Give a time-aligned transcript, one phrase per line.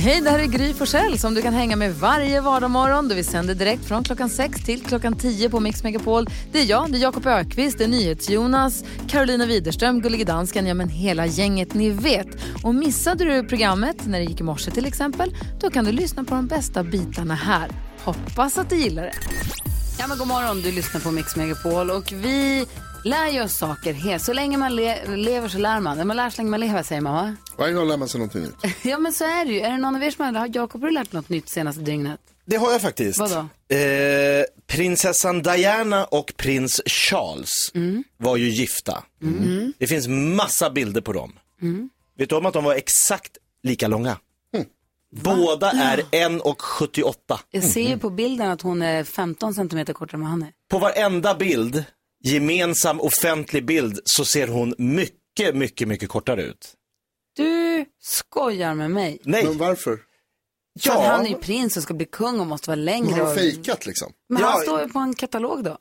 [0.00, 3.08] Hej, det här är Gry Forssell som du kan hänga med varje vardagsmorgon.
[3.08, 6.26] Vi sänder direkt från klockan 6 till klockan 10 på Mix Megapol.
[6.52, 10.74] Det är jag, det är Jakob Ökvist, det är NyhetsJonas, Carolina Widerström, Gullige Dansken, ja
[10.74, 12.26] men hela gänget ni vet.
[12.62, 16.24] Och missade du programmet när det gick i morse till exempel, då kan du lyssna
[16.24, 17.70] på de bästa bitarna här.
[18.04, 19.14] Hoppas att du gillar det.
[19.98, 22.66] Ja men god morgon, du lyssnar på Mix Megapol och vi
[23.08, 23.92] lär ju oss saker.
[23.94, 26.06] He- Så länge man le- lever så lär man.
[26.06, 27.36] Man lär så länge man lever säger man va?
[27.58, 28.74] Varje dag lär man sig någonting nytt.
[28.84, 29.60] Ja men så är det ju.
[29.60, 31.80] Är det någon av er som har, har Jakob har du lärt något nytt senaste
[31.82, 32.20] dygnet?
[32.44, 33.18] Det har jag faktiskt.
[33.18, 33.48] Vadå?
[33.76, 38.04] Eh, prinsessan Diana och prins Charles Mm.
[38.16, 39.02] var ju gifta.
[39.78, 41.32] Det finns massa bilder på dem.
[41.62, 41.90] Mm.
[42.18, 44.16] Vet du om att de var exakt lika långa?
[45.16, 47.38] Båda är 1,78.
[47.50, 50.48] Jag ser ju på bilden att hon är 15 centimeter kortare än vad han är.
[50.70, 51.84] På varenda bild,
[52.24, 56.74] gemensam offentlig bild, så ser hon mycket, mycket, mycket kortare ut.
[57.36, 59.18] Du skojar med mig.
[59.24, 59.98] Nej, Men varför?
[60.80, 63.10] För att han är ju prins och ska bli kung och måste vara längre.
[63.10, 64.12] Har de och- fejkat liksom?
[64.28, 64.62] Men han Ja.
[64.62, 65.78] står ju på en katalog då.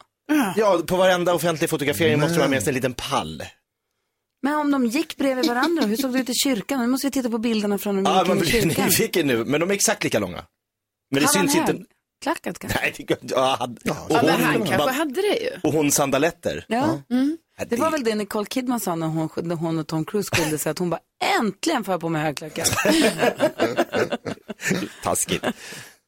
[0.55, 3.43] ja, på varenda offentlig fotografering måste det vara med sig en liten pall.
[4.43, 6.79] Men om de gick bredvid varandra, hur såg det ut i kyrkan?
[6.79, 8.51] Nu måste vi titta på bilderna från när de Ja, gick in man i blir
[8.61, 8.85] kyrkan.
[8.85, 10.45] nyfiken nu, men de är exakt lika långa.
[11.11, 11.85] Men det han syns inte.
[12.25, 12.79] Högklackat kanske?
[12.81, 15.49] Nej, det, ja, och, Ja, men hon, han kanske hade det ju.
[15.63, 16.65] och hon sandaletter.
[16.67, 17.01] Ja.
[17.09, 17.37] Mm.
[17.59, 20.35] Ja, Det var väl det Nicole Kidman sa när hon, när hon och Tom Cruise
[20.35, 20.99] skilde sig, att hon bara
[21.39, 22.71] äntligen får jag på mig högklackat.
[25.03, 25.43] Taskigt.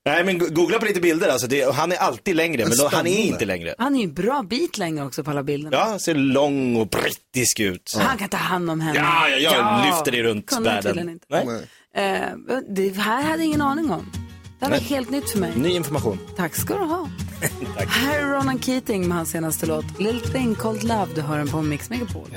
[0.05, 1.30] Nej, men go- googla på lite bilder.
[1.30, 3.75] Alltså det, han är alltid längre, men då, han är inte längre.
[3.77, 5.77] Han är ju en bra bit längre också på alla bilderna.
[5.77, 7.95] Ja, han ser lång och brittisk ut.
[7.99, 8.99] Han kan ta hand om henne.
[8.99, 11.09] Ja, ja, jag lyfter dig runt Kunde han världen.
[11.09, 11.25] inte.
[11.30, 11.67] Nej.
[11.95, 12.21] Eh,
[12.69, 14.11] det här hade jag ingen aning om.
[14.59, 15.53] Det här var helt nytt för mig.
[15.55, 16.20] Ny information.
[16.36, 17.09] Tack ska du ha.
[17.77, 17.87] Tack.
[17.89, 21.08] Här är Ronan Keating med hans senaste låt Little Thing Called Love.
[21.15, 22.27] Du hör den på Mix Megapol.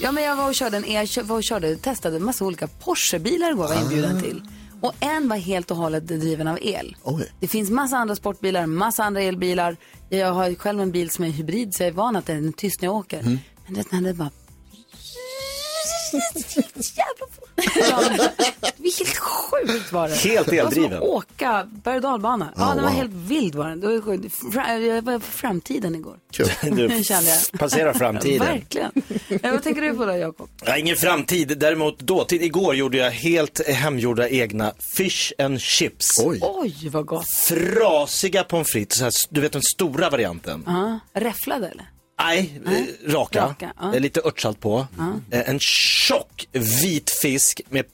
[0.00, 2.44] Ja, men jag var och körde, en, jag kö- var och körde testade en massa
[2.44, 4.42] olika Porsche-bilar igår var jag inbjuden till.
[4.80, 6.96] Och en var helt och hållet driven av el.
[7.02, 7.32] Oj.
[7.40, 9.76] Det finns massa andra sportbilar, massa andra elbilar.
[10.08, 12.52] Jag har själv en bil som är hybrid så jag är van att den är
[12.52, 13.22] tyst när jag åker.
[13.22, 14.30] Men det, när det bara...
[16.74, 17.47] Jävla fort.
[17.90, 18.00] Ja,
[18.98, 20.14] helt sjukt var det.
[20.14, 20.92] Helt Det var som eldriven.
[21.02, 22.52] att åka berg och dalbana.
[22.56, 23.80] Ja, den var helt vild var den.
[23.80, 23.94] Det var
[24.80, 26.16] Jag var på framtiden igår.
[26.32, 26.46] Kul.
[26.62, 27.58] Du Kände jag.
[27.60, 28.46] passerar framtiden.
[28.46, 28.90] Verkligen.
[29.42, 30.48] Eh, Vad tänker du på då, Jakob?
[30.64, 32.42] Ja, ingen framtid, däremot dåtid.
[32.42, 36.06] Igår gjorde jag helt hemgjorda egna fish and chips.
[36.24, 36.38] Oj.
[36.42, 37.28] Oj, vad gott.
[37.30, 40.62] Frasiga pommes frites, så här, du vet den stora varianten.
[40.66, 41.90] Ja, räfflade eller?
[42.18, 43.44] Nej, eh, raka.
[43.46, 43.94] Raka, ja.
[43.94, 44.86] Är lite örtsalt på.
[45.30, 47.84] Eh, En tjock vit fisk med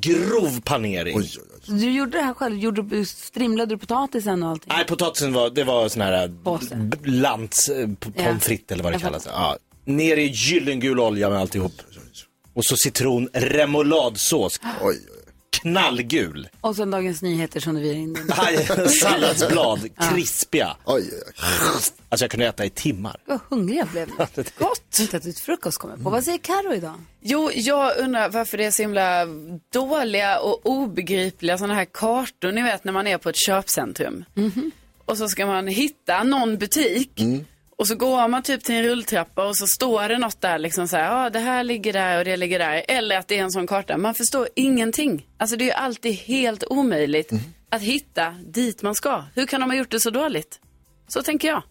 [0.00, 1.16] grov panering.
[1.18, 1.60] Oj, oj, oj.
[1.62, 2.58] Så Du gjorde det här själv?
[2.58, 4.72] Gjorde, du- strimlade du potatisen och allting?
[4.76, 6.74] Nej, potatisen var, det var sån här Påse.
[6.76, 8.24] b- lants eh, p- Ja.
[8.24, 9.26] pommes frites eller vad det Jag kallas.
[9.26, 9.56] Ja.
[9.84, 11.72] Ner i gyllengul olja med alltihop.
[12.54, 14.60] Och så citron remouladsås.
[14.82, 15.17] oj, oj.
[15.50, 16.48] Knallgul.
[16.60, 18.88] Och sen Dagens Nyheter som du vill in den.
[18.88, 20.76] Salladsblad, krispiga.
[20.84, 21.82] oj, oj, oj.
[22.08, 23.16] Alltså jag kunde äta i timmar.
[23.24, 24.08] Vad hungrig jag blev.
[24.58, 24.98] Gott.
[25.00, 26.10] Inte ätit frukost kommer på.
[26.10, 26.94] Vad säger Karo idag?
[27.20, 29.26] Jo, jag undrar varför det är så himla
[29.72, 34.24] dåliga och obegripliga sådana här kartor, ni vet när man är på ett köpcentrum.
[35.04, 37.20] Och så ska man hitta någon butik.
[37.78, 40.88] Och så går man typ till en rulltrappa och så står det något där liksom
[40.88, 42.84] så här, ja det här ligger där och det ligger där.
[42.88, 43.96] Eller att det är en sån karta.
[43.96, 45.26] Man förstår ingenting.
[45.36, 47.32] Alltså det är ju alltid helt omöjligt
[47.70, 49.24] att hitta dit man ska.
[49.34, 50.60] Hur kan de ha gjort det så dåligt?
[51.08, 51.62] Så tänker jag.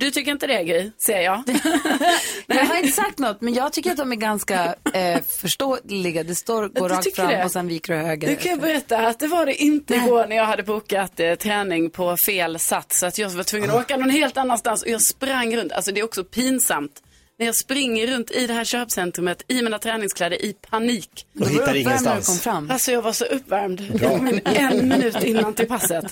[0.00, 1.42] Du tycker inte det Gry, ser jag.
[2.46, 6.22] Jag har inte sagt något, men jag tycker att de är ganska eh, förståeliga.
[6.22, 7.44] Det står gå Du rakt fram det?
[7.44, 8.28] och sen viker du höger.
[8.28, 11.34] Du kan jag berätta att det var det inte igår när jag hade bokat eh,
[11.34, 12.98] träning på fel sats.
[12.98, 15.72] Så att jag var tvungen att åka någon helt annanstans och jag sprang runt.
[15.72, 17.02] Alltså det är också pinsamt.
[17.38, 21.26] När jag springer runt i det här köpcentrumet i mina träningskläder i panik.
[21.40, 22.40] Och hittar du kom ingenstans.
[22.42, 22.70] fram.
[22.70, 23.80] Alltså jag var så uppvärmd.
[24.44, 26.04] En minut innan till passet.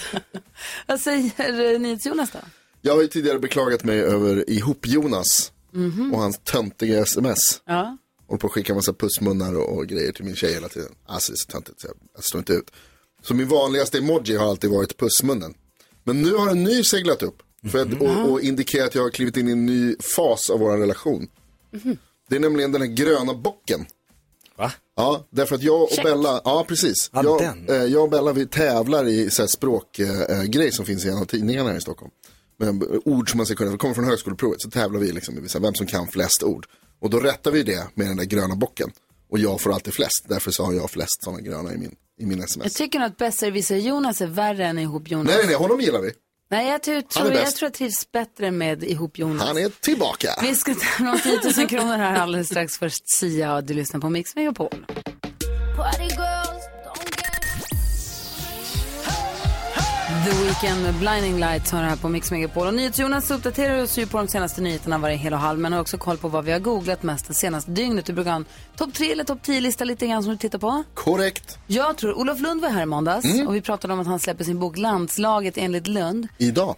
[0.87, 2.38] Vad säger eh, NyhetsJonas då?
[2.88, 5.52] Jag har ju tidigare beklagat mig över ihop-Jonas
[6.12, 7.62] och hans töntiga sms.
[7.67, 7.96] Ja.
[8.26, 10.93] Håller på att skicka massa pussmunnar och, och grejer till min tjej hela tiden.
[11.06, 12.70] Alltså det är så töntigt så jag, jag står inte ut.
[13.23, 15.55] Så min vanligaste emoji har alltid varit pussmunnen.
[16.05, 17.43] Men nu har en ny seglat upp.
[17.73, 20.58] För att, och, och indikerar att jag har klivit in i en ny fas av
[20.58, 21.29] vår relation.
[22.29, 23.87] Det är nämligen den här gröna bocken.
[24.56, 24.73] Va?
[24.96, 27.11] Ja, därför att jag och Bella, ja precis.
[27.12, 30.85] Ja, jag, eh, jag och Bella vi tävlar i så här språkgrej eh, grej som
[30.85, 32.11] finns i en av tidningarna här i Stockholm.
[32.58, 35.58] Med ord som man ska kunna, det kommer från högskoleprovet, så tävlar vi liksom i
[35.60, 36.66] vem som kan flest ord.
[37.00, 38.90] Och då rättar vi det med den där gröna bocken.
[39.31, 42.26] Och jag får alltid flest, därför så har jag flest sådana gröna i min, i
[42.26, 42.75] min Jag sms.
[42.75, 45.34] tycker nog att Besserwisser Jonas är värre än ihop Jonas.
[45.37, 46.12] Nej, nej, honom gillar vi.
[46.50, 49.46] Nej, jag, tror, tror, är jag tror jag trivs bättre med ihop Jonas.
[49.46, 50.28] Han är tillbaka.
[50.43, 52.78] Vi ska ta om 10 000 kronor här alldeles strax.
[52.78, 54.87] Först Sia och du lyssnar på Mix Megapol.
[60.28, 62.66] The Weeknd med Blinding Lights har det här på Mix Megapol.
[62.66, 65.58] Och NyhetsJonas uppdaterar oss ju på de senaste nyheterna varje hel och halv.
[65.58, 68.04] Men har också koll på vad vi har googlat mest det senaste dygnet.
[68.06, 68.44] Du brukar ha en
[68.76, 70.84] topp 3 eller topp 10-lista lite grann som du tittar på.
[70.94, 71.58] Korrekt.
[71.66, 73.46] Jag tror, Olof Lund var här i måndags Mm.
[73.46, 76.28] och vi pratade om att han släpper sin bok Landslaget enligt Lund.
[76.38, 76.76] Idag.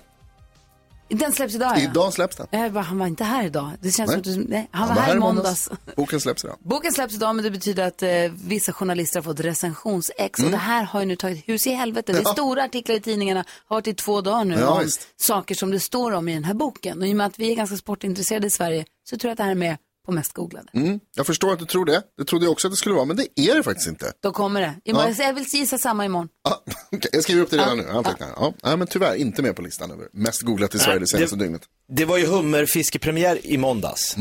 [1.10, 1.82] Den släpps idag ja.
[1.82, 2.46] Idag släpps den.
[2.50, 3.70] Jag bara, han var inte här idag.
[3.80, 4.24] Det känns Nej.
[4.34, 5.70] som att nej, han, var här i måndags.
[5.96, 6.56] Boken släpps idag.
[6.60, 8.08] Boken släpps idag men det betyder att eh,
[8.44, 10.46] vissa journalister har fått recensionsex Mm.
[10.46, 12.12] och det här har ju nu tagit hus i helvete.
[12.12, 12.32] Det är Ja.
[12.32, 15.08] stora artiklar i tidningarna, har varit i två dagar nu Ja, om visst.
[15.20, 17.00] saker som det står om i den här boken.
[17.00, 19.38] Och i och med att vi är ganska sportintresserade i Sverige så tror jag att
[19.38, 20.68] det här är med på mest googlade.
[20.74, 21.00] Mm.
[21.16, 22.02] Jag förstår att du tror det.
[22.18, 24.12] Det trodde jag också att det skulle vara, men det är det faktiskt inte.
[24.22, 24.74] Då kommer det.
[24.84, 26.28] Imorgon, Jag vill gissa samma imorgon.
[26.48, 26.54] Ah,
[26.92, 27.88] okej, jag skriver upp det redan nu.
[27.90, 28.28] Antecknar.
[28.36, 28.52] Ja.
[28.62, 31.44] Ja, men tyvärr inte med på listan över mest googlat i Sverige det senaste det-
[31.44, 31.62] dygnet.
[31.92, 34.16] Det var ju hummerfiskepremiär i måndags.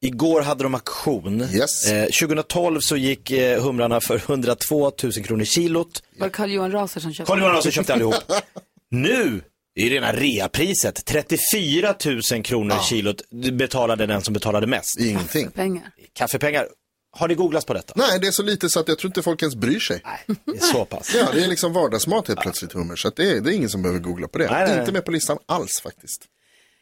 [0.00, 1.40] Igår hade de auktion.
[1.42, 1.86] Yes.
[1.90, 6.02] Eh, 2012 så gick eh, humrarna för 102 000 kronor kilot.
[6.18, 8.14] Var det Carl-Johan Raser som köpte Carl Johan Raser köpte allihop.
[8.90, 9.42] Nu
[9.74, 11.04] är det rena reapriset.
[11.04, 11.94] 34
[12.32, 13.22] 000 kronor kilot
[13.52, 15.00] betalade den som betalade mest.
[15.00, 15.50] Ingenting.
[15.50, 15.90] pengar?
[16.12, 16.68] Kaffepengar.
[17.16, 17.94] Har ni googlat på detta?
[17.96, 20.02] Nej, det är så lite så att jag tror inte folk ens bryr sig.
[20.26, 21.14] Det är så pass.
[21.14, 23.70] Ja, det är liksom vardagsmat helt plötsligt hummer, så att det, är, det är ingen
[23.70, 24.50] som behöver googla på det.
[24.50, 24.80] Nej, nej, nej.
[24.80, 26.24] Inte med på listan alls faktiskt.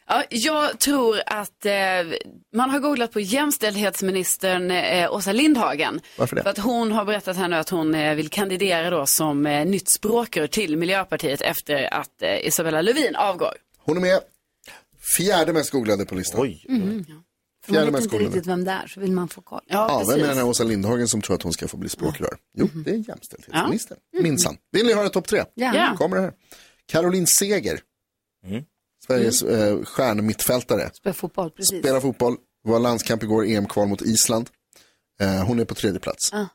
[0.07, 1.73] Ja, jag tror att eh,
[2.55, 6.01] man har googlat på jämställdhetsministern eh, Åsa Lindhagen.
[6.19, 6.43] Varför det?
[6.43, 9.67] För att hon har berättat här nu att hon eh, vill kandidera då som eh,
[9.67, 13.55] nytt språkrör till Miljöpartiet efter att eh, Isabella Lövin avgår.
[13.79, 14.21] Hon är med.
[15.19, 16.41] Fjärde mest googlade på listan.
[16.43, 16.65] Oj.
[16.69, 17.05] För man
[17.67, 19.61] Fjärde vet mest inte riktigt vem det är så vill man få koll.
[19.67, 21.89] Ja, Ja, vem är den här Åsa Lindhagen som tror att hon ska få bli
[21.89, 22.37] språkrör?
[22.59, 23.99] Jo, det är jämställdhetsministern.
[24.23, 24.57] Minsann.
[24.73, 25.45] Vill ni höra topp tre?
[25.55, 25.73] Ja.
[25.77, 25.95] Ja.
[25.99, 26.33] Kommer det här.
[26.87, 27.81] Caroline Seger.
[29.07, 30.91] Sveriges eh, stjärnmittfältare.
[30.95, 31.79] Spelar fotboll, precis.
[31.79, 34.51] Spelar fotboll, var landskamp igår, EM-kval mot Island.
[35.21, 36.33] Eh, hon är på tredje plats.
[36.33, 36.47] Ah.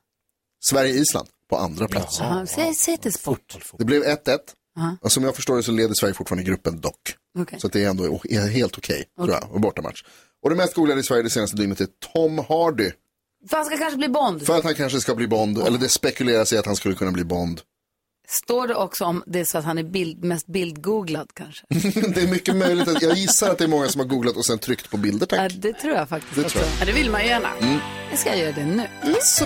[0.65, 2.19] Sverige-Island på andra plats.
[2.19, 3.75] Ja, säg, säg till sport.
[3.77, 4.39] Det blev 1-1.
[4.77, 4.97] Aha.
[5.01, 7.15] Och som jag förstår det så leder Sverige fortfarande gruppen dock.
[7.39, 7.59] Okej.
[7.59, 8.21] Så att det är ändå
[8.53, 10.03] helt okej, tror jag, och bortamatch.
[10.43, 12.91] Och det mest googlade i Sverige det senaste dygnet är Tom Hardy.
[13.49, 14.45] För han ska kanske bli Bond.
[14.45, 17.11] För att han kanske ska bli Bond, eller det spekuleras i att han skulle kunna
[17.11, 17.61] bli Bond.
[18.29, 21.65] Står det också om det är så att han är bild, mest bildgooglad kanske?
[22.15, 24.45] det är mycket möjligt, att, jag gissar att det är många som har googlat och
[24.45, 25.51] sen tryckt på bilder, Ja, tack.
[25.55, 26.57] det tror jag faktiskt Det också.
[26.59, 26.81] tror jag.
[26.81, 27.49] Ja, det vill man ju gärna.
[28.09, 28.87] Jag ska göra det nu.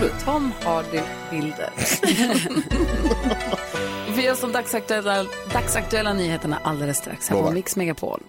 [0.00, 0.10] Du.
[0.24, 1.70] Tom Hardy-bilder.
[4.06, 7.54] Vi får göra de dagsaktuella, dagsaktuella nyheterna alldeles strax här på Lovar.
[7.54, 8.20] Mix Megapol.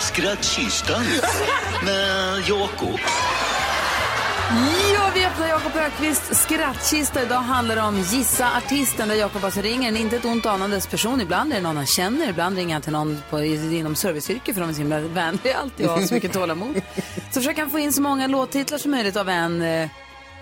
[0.00, 1.04] Skrattkistan
[1.84, 3.00] med Jakob.
[5.76, 7.22] Ökvists skrattkista.
[7.22, 10.86] Idag handlar det om Gissa artisten där Jakob alltså ringer en inte ett ont anandes
[10.86, 11.20] person.
[11.20, 14.60] Ibland är det någon han känner, ibland ringer han till någon på, inom serviceyrke för
[14.60, 16.82] de är så himla vänliga alltid och har så mycket tålamod.
[17.30, 19.88] Så försöker han få in så många låttitlar som möjligt av en eh,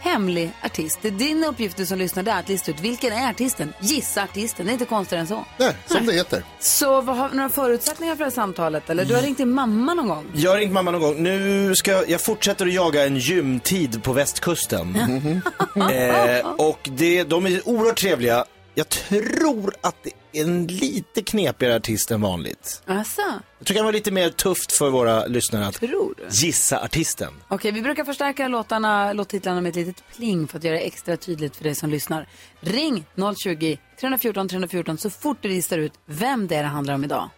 [0.05, 0.99] hemlig artist.
[1.03, 3.73] Det är din uppgift du som lyssnar, det är att lista ut vilken är artisten.
[3.81, 5.45] Gissa artisten, det är inte konstigare än så.
[5.59, 6.45] Nej, som det heter.
[6.61, 8.91] Så vad har några förutsättningar för det här samtalet?
[8.91, 10.27] Eller du har ringt din mamma någon gång?
[10.35, 11.23] Jag har ringt mamma någon gång.
[11.23, 14.97] Nu ska jag, jag fortsätter att jaga en gymtid på västkusten.
[15.77, 18.45] eh, och det, de är oerhört trevliga.
[18.77, 22.83] Jag tror att det är en lite knepigare artist än vanligt.
[22.87, 26.25] Alltså, Jag tror det kan vara lite mer tufft för våra lyssnare att tror du?
[26.31, 27.33] gissa artisten.
[27.49, 31.17] Okej, vi brukar förstärka låtarna, låttitlarna med ett litet pling för att göra det extra
[31.17, 32.29] tydligt för dig som lyssnar.
[32.61, 33.05] Ring
[33.37, 37.31] 020 314 314 så fort du listar ut vem det är det handlar om idag.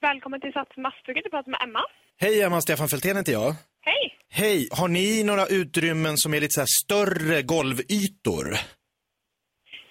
[0.00, 1.80] Välkommen till Sats Masthugget, du pratar med Emma.
[2.20, 3.54] Hej Emma, Stefan Fältén heter jag.
[3.80, 4.18] Hej!
[4.30, 8.46] Hej, har ni några utrymmen som är lite så här större golvytor?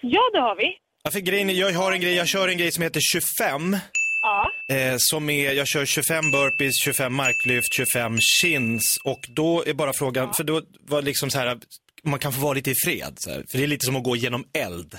[0.01, 0.77] Ja, det har vi.
[1.03, 3.77] Ja, för grejen är, jag har en grej, jag kör en grej som heter 25.
[4.21, 4.51] Ja.
[4.75, 8.97] Eh, som är, jag kör 25 burpees, 25 marklyft, 25 chins.
[9.03, 11.57] Och då är bara frågan, för då var det liksom så här,
[12.03, 13.13] man kan få vara lite i fred.
[13.15, 14.95] Så här, för det är lite som att gå genom eld.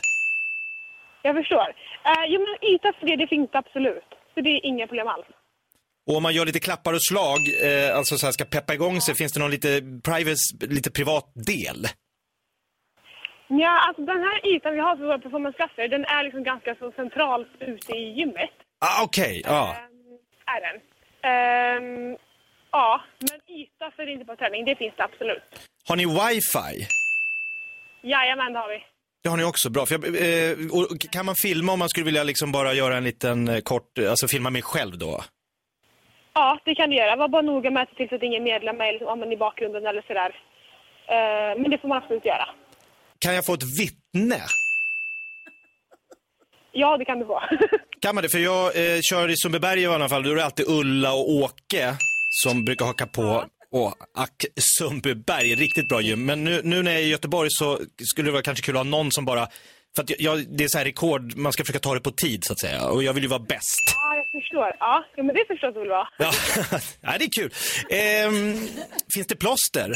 [1.22, 1.68] Jag förstår.
[2.08, 4.15] Uh, jo, men yta för det, det finns absolut.
[4.36, 5.26] Så det är inga problem alls.
[6.06, 9.00] Och om man gör lite klappar och slag, eh, alltså så här, ska peppa igång
[9.00, 9.68] sig, finns det någon lite,
[10.04, 11.80] privacy, lite privat del?
[13.48, 16.92] Ja, alltså den här ytan vi har för våra performanceklasser, den är liksom ganska så
[16.92, 18.50] centralt ute i gymmet.
[18.78, 19.76] Ah, Okej, ja.
[19.76, 20.18] Ehm,
[20.54, 20.76] är den.
[21.30, 22.16] Ehm,
[22.78, 25.42] Ja, men yta för internetupptagning, det finns det absolut.
[25.88, 26.86] Har ni wifi?
[28.02, 28.80] Jajamän, det har vi.
[29.26, 29.86] Det har ni också, bra.
[29.86, 30.56] För jag, eh,
[31.12, 34.10] kan man filma om man skulle vilja liksom bara göra en liten eh, kort, eh,
[34.10, 35.20] alltså filma mig själv då?
[36.34, 37.16] Ja, det kan du göra.
[37.16, 39.36] Var bara noga med att se till så att ingen medlem är liksom, ja, i
[39.36, 40.30] bakgrunden eller sådär.
[41.08, 42.48] Eh, men det får man absolut göra.
[43.18, 44.40] Kan jag få ett vittne?
[46.72, 47.40] Ja, det kan du få.
[48.00, 48.28] Kan man det?
[48.28, 51.30] För jag eh, kör i Sundbyberg i alla fall, då är det alltid Ulla och
[51.30, 51.94] Åke
[52.42, 53.44] som brukar haka på.
[53.72, 54.44] Och ack,
[54.78, 56.24] Sundbyberg, riktigt bra gym.
[56.26, 57.80] Men nu, nu när jag är i Göteborg så
[58.10, 59.48] skulle det vara kanske kul att ha någon som bara,
[59.96, 62.44] för att jag, det är så här rekord, man ska försöka ta det på tid
[62.44, 62.86] så att säga.
[62.88, 63.82] Och jag vill ju vara bäst.
[63.94, 64.76] ja, jag förstår.
[64.80, 66.08] Ja, ja men det förstår du väl vara.
[66.18, 66.32] Ja,
[67.00, 67.50] ja det är kul.
[67.90, 68.68] Ehm,
[69.14, 69.92] finns det plåster?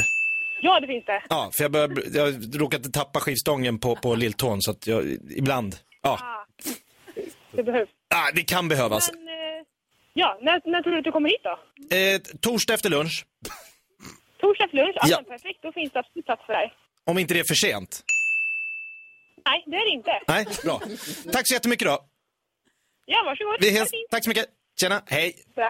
[0.61, 1.23] Ja, det finns det.
[1.29, 5.03] Ja, för jag, börjar, jag råkat tappa skivstången på, på lilltån så att jag
[5.37, 6.19] ibland, ja,
[7.51, 7.89] Det behövs.
[8.15, 9.11] ah, det kan behövas.
[9.13, 9.25] Men,
[10.13, 11.59] ja, när, när tror du att du kommer hit då?
[11.95, 13.25] Eh, torsdag efter lunch,
[14.39, 14.95] Torsdag efter lunch?
[14.95, 15.23] Ja, Ja.
[15.27, 15.59] perfekt.
[15.61, 16.73] Då finns det absolut plats för dig.
[17.05, 18.03] om inte det är för sent.
[19.45, 20.11] Nej, det är det inte.
[20.27, 20.81] Nej, bra.
[21.31, 21.99] Tack så jättemycket då.
[23.05, 23.55] Ja, varsågod.
[23.59, 24.09] Vi fint.
[24.11, 24.45] Tack så mycket.
[24.79, 25.35] Tjena, hej.
[25.55, 25.69] Så.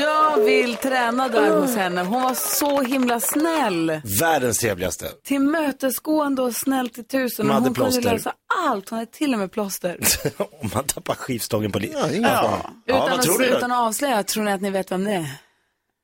[0.00, 2.02] Jag vill träna där hos henne.
[2.02, 4.00] Hon var så himla snäll.
[4.20, 5.06] Världens trevligaste.
[5.24, 7.46] Tillmötesgående och snäll till tusen.
[7.46, 8.12] Hon Och hade hon kunde plåster.
[8.12, 8.32] lösa
[8.68, 8.88] allt.
[8.88, 9.98] Hon hade till och med plåster.
[10.36, 12.08] om man tappar skivstången på li- Ja.
[12.12, 15.04] Ja, utan, vad tror att, du utan att avslöja, tror ni att ni vet vem
[15.04, 15.26] det är?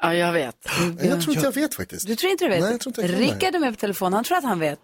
[0.03, 0.55] Ja, jag vet.
[1.03, 2.07] Jag tror inte jag vet faktiskt.
[2.07, 2.61] Du tror inte du vet?
[2.61, 3.27] Nej, jag tror inte jag kan det.
[3.27, 4.13] Rickard är med på telefon.
[4.13, 4.79] Han tror att han vet.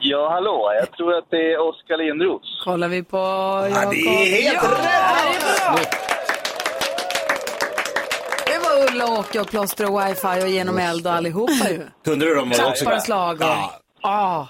[0.00, 0.72] Ja, hallå.
[0.80, 2.60] Jag tror att det är Oskar Lindros.
[2.64, 5.90] Kollar vi på Ja, det är helt ja, rätt!
[5.90, 6.05] Det
[8.98, 11.86] var Ulla, Åke och plåster och wifi och genom eld och allihopa ju.
[12.04, 12.62] Kunde du dem också?
[12.62, 13.42] Klappar och slag och...
[13.42, 13.80] Ja.
[14.00, 14.46] Ah.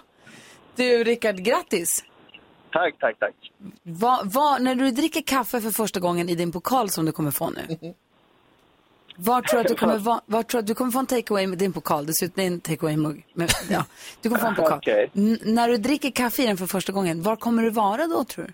[0.76, 2.04] Du, Rickard, grattis.
[2.72, 3.34] Tack, tack, tack.
[3.82, 7.30] Va, va, när du dricker kaffe för första gången i din pokal som du kommer
[7.30, 7.94] få nu.
[9.18, 11.06] Var tror du att du kommer, va, var tror du, att du kommer få en
[11.06, 12.06] takeaway med din pokal?
[12.06, 13.24] Det ser ut en takeaway-mugg.
[13.70, 13.84] Ja,
[14.22, 14.72] du kommer få en pokal.
[14.78, 15.10] Okej.
[15.14, 18.24] N- när du dricker kaffe i den för första gången, var kommer du vara då
[18.24, 18.52] tror du?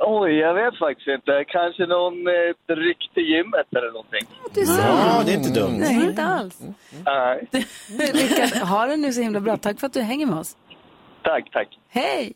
[0.00, 1.44] Oj, jag vet faktiskt inte.
[1.48, 4.26] Kanske någon eh, dryck till gymmet eller någonting.
[4.54, 4.82] Du ser.
[4.88, 5.76] Ja, det är inte dumt.
[5.78, 6.58] Nej, inte alls.
[7.04, 7.48] Nej.
[8.12, 9.56] Rickard, ha det nu så himla bra.
[9.56, 10.56] Tack för att du hänger med oss.
[11.22, 11.68] Tack, tack.
[11.88, 12.32] Hej!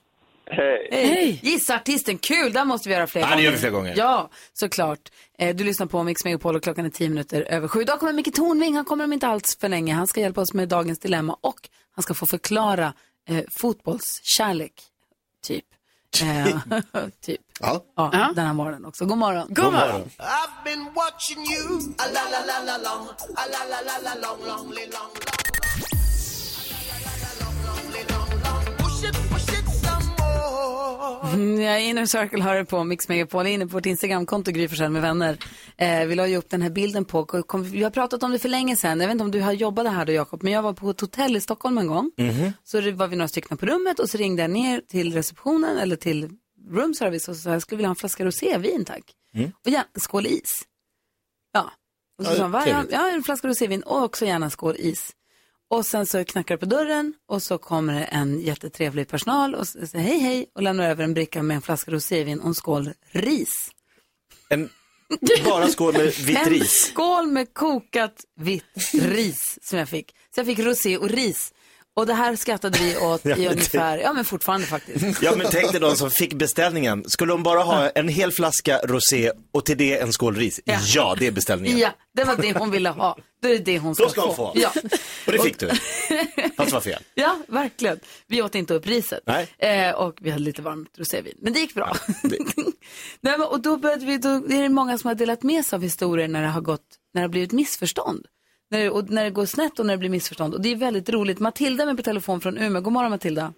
[0.52, 0.88] Hej.
[0.92, 1.40] Hej!
[1.42, 2.52] Gissa artisten, kul!
[2.52, 3.44] Det måste vi göra fler Ja, det gånger.
[3.44, 3.94] gör vi fler gånger.
[3.96, 4.98] Ja, såklart.
[5.38, 7.80] Eh, du lyssnar på Mix Megapol och klockan är tio minuter över sju.
[7.80, 9.94] Idag kommer Micke Tornving, han kommer om inte alls för länge.
[9.94, 11.60] Han ska hjälpa oss med dagens dilemma och
[11.94, 12.92] han ska få förklara
[13.28, 14.72] eh, fotbollskärlek,
[16.18, 16.26] typ.
[16.94, 17.40] Eh, typ.
[17.60, 17.84] Ja.
[17.94, 19.06] Ja, den här morgonen också.
[19.06, 19.46] God morgon.
[19.50, 20.10] God morgon.
[20.18, 21.94] I've been watching you.
[31.34, 35.02] Mm, Jag Inner Circle hör på Mix Megapol, inne på vårt Instagramkonto Gry Forssell med
[35.02, 35.38] vänner.
[35.76, 38.38] Eh, vi la ju upp den här bilden på, kom, vi har pratat om det
[38.38, 40.62] för länge sedan, jag vet inte om du har jobbat här då Jakob, men jag
[40.62, 42.10] var på ett hotell i Stockholm en gång.
[42.64, 45.78] Så det var vi några stycken på rummet och så ringde jag ner till receptionen
[45.78, 46.28] eller till
[46.70, 49.02] room service och så sa jag skulle vilja ha en flaska rosévin tack.
[49.64, 50.62] Och gärna skål is.
[51.52, 51.70] Ja.
[52.18, 55.10] Och så Ja, sa han, "Va, ja, en flaska rosévin och också gärna skål is.
[55.70, 59.68] Och sen så knackar det på dörren och så kommer det en jättetrevlig personal och
[59.68, 62.90] säger hej hej och lämnar över en bricka med en flaska rosévin och en skål
[63.10, 63.70] ris.
[64.48, 64.68] En,
[65.44, 66.90] bara skål med vitt en ris.
[66.92, 70.10] skål med kokat vitt ris som jag fick.
[70.34, 71.52] Så jag fick rosé och ris.
[71.96, 75.22] Och det här skrattade vi åt Ja, i ungefär, ja men fortfarande faktiskt.
[75.22, 77.04] Ja men tänk dig de som fick beställningen.
[77.08, 80.60] Skulle de bara ha en hel flaska rosé och till det en skål ris?
[80.64, 80.78] Ja.
[80.94, 81.78] Ja, det är beställningen.
[81.78, 83.18] Ja, det var det hon ville ha.
[83.42, 84.52] Då är det det hon ska, Då ska hon få.
[84.54, 84.72] Ja.
[85.26, 85.68] Och det fick du.
[85.68, 85.80] Fast
[86.56, 87.02] det var fel.
[87.14, 88.00] ja, verkligen.
[88.26, 89.20] Vi åt inte upp riset.
[89.26, 89.48] Nej.
[89.58, 91.34] Eh, och vi hade lite varmt rosévin.
[91.38, 91.96] Men det gick bra.
[93.20, 95.76] Nej, men, och då, började vi, då är det många som har delat med sig
[95.76, 98.26] av historier när det har, gått, när det har blivit missförstånd.
[98.72, 100.54] När det, och när det går snett och när det blir missförstånd.
[100.54, 101.40] Och det är väldigt roligt.
[101.40, 102.80] Matilda är med på telefon från Umeå.
[102.82, 103.52] God morgon Matilda.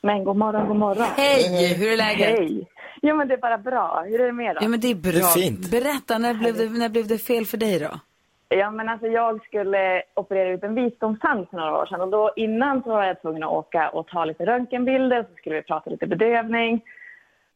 [0.00, 1.06] Men god morgon, god morgon.
[1.16, 2.38] Hej, hur är läget?
[2.38, 2.66] Hej.
[3.02, 4.04] Jo men det är bara bra.
[4.06, 4.58] Hur är det med då?
[4.64, 5.12] Ja men det är bra.
[5.12, 5.70] Det är fint.
[5.70, 8.00] Berätta, när blev, det, när blev det fel för dig då?
[8.48, 12.32] Ja men alltså jag skulle operera ut en visdomstand för några år sedan och då
[12.36, 15.90] innan så var jag tvungen att åka och ta lite röntgenbilder så skulle vi prata
[15.90, 16.80] lite bedövning.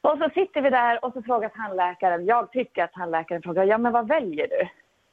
[0.00, 3.78] Och så sitter vi där och så frågar tandläkaren, jag tycker att tandläkaren frågar, ja
[3.78, 4.68] men vad väljer du?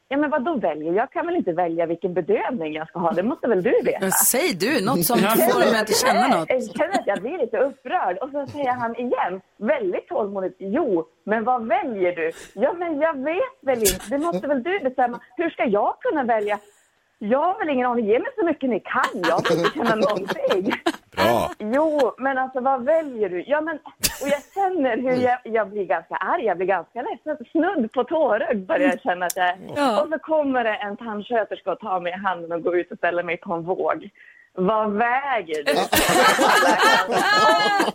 [0.07, 0.93] Ja men vad då väljer?
[0.93, 3.97] Jag kan väl inte välja vilken bedövning jag ska ha, det måste väl du veta?
[4.01, 6.49] Men säg du, något som får mig att känna något.
[6.49, 8.17] Jag känner att jag blir lite upprörd.
[8.17, 12.31] Och så säger han igen, väldigt tålmodigt, jo, men vad väljer du?
[12.53, 14.05] Ja, men jag vet väl inte.
[14.09, 15.19] Det måste väl du bestämma.
[15.37, 16.59] Hur ska jag kunna välja?
[17.19, 18.05] Jag har väl ingen aning.
[18.05, 19.21] Ge mig så mycket ni kan.
[19.29, 20.73] Jag vill inte känna någonting.
[21.15, 21.51] Bra.
[21.59, 23.43] Jo, men alltså vad väljer du?
[23.47, 23.75] Ja, men,
[24.21, 27.45] och jag känner hur jag, jag blir ganska arg, jag blir ganska ledsen.
[27.51, 29.57] Snudd på tårögd börjar jag känna att jag är.
[29.75, 30.01] Ja.
[30.01, 32.97] Och så kommer det en tandsköterska och tar mig i handen och går ut och
[32.97, 34.09] ställer mig på en våg.
[34.57, 35.71] Vad väger du?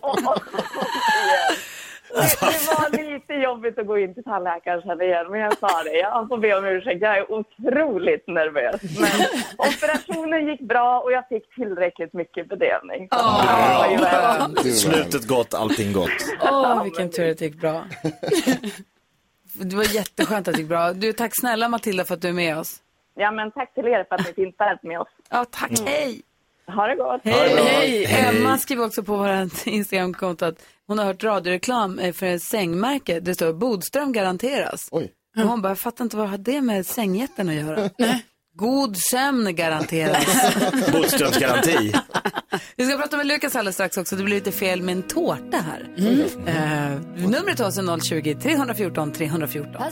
[0.02, 0.42] Och- och- och-
[2.14, 5.82] det, det var lite jobbigt att gå in till tandläkaren sen igen, men jag sa
[5.84, 5.96] det.
[5.96, 8.80] Jag får be om ursäkt, jag är otroligt nervös.
[9.00, 9.26] Men
[9.68, 13.08] operationen gick bra och jag fick tillräckligt mycket bedövning.
[13.90, 14.74] Ju värt.
[14.76, 16.10] Slutet gott, allting gott.
[16.42, 17.84] Åh, vilken tur att det gick bra.
[19.52, 20.92] Det var jätteskönt att det gick bra.
[20.92, 22.76] Du, tack snälla Matilda för att du är med oss.
[23.14, 25.08] Ja, men tack till er för att ni finns där med oss.
[25.30, 25.70] Ja, tack.
[25.86, 26.22] Hej!
[26.70, 27.20] Ha det gott.
[27.24, 28.04] Hej, det hej.
[28.04, 28.28] hej.
[28.28, 33.20] Emma skriver också på vår Instagramkonto att hon har hört radioreklam eh, för ett sängmärke.
[33.20, 34.88] Det står Bodström garanteras.
[34.90, 35.12] Oj.
[35.36, 37.90] Och hon bara, jag fattar inte vad har det med sängjätten att göra?
[38.54, 40.54] God sömn garanteras.
[40.92, 41.92] Bodströms garanti.
[42.76, 44.16] Vi ska prata med Lukas alldeles strax också.
[44.16, 45.88] Det blir lite fel med en tårta här.
[45.98, 46.22] Mm.
[46.46, 46.94] Mm.
[47.16, 49.12] Uh, numret till oss är 020-314 314.
[49.12, 49.82] 314.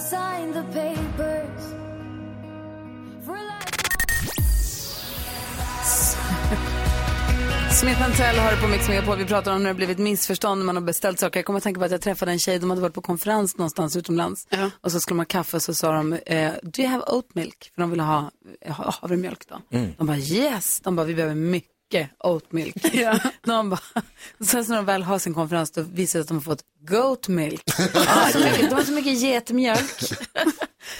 [7.80, 9.18] Smith Tell har det på Mix Megapol.
[9.18, 11.38] Vi pratar om när det blivit missförstånd när man har beställt saker.
[11.38, 13.56] Jag kommer att tänka på att jag träffade en tjej, de hade varit på konferens
[13.56, 14.46] någonstans utomlands.
[14.80, 17.34] Och så skulle man ha kaffe och så sa de, eh, do you have oat
[17.34, 17.70] milk?
[17.74, 18.30] För de ville ha
[18.60, 19.76] eh, ha- havremjölk då.
[19.78, 19.94] Mm.
[19.98, 22.74] De bara yes, de bara vi behöver mycket oat milk.
[23.46, 23.80] de bara,
[24.40, 27.28] sen när de väl har sin konferens då visar det att de har fått goat
[27.28, 27.62] milk.
[27.92, 30.00] de, har så mycket, de har så mycket getmjölk.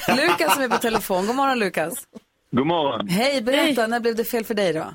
[0.08, 1.94] Lukas som är på telefon, god morgon Lukas.
[2.50, 3.08] God morgon.
[3.08, 4.94] Hej, berätta, när blev det fel för dig då?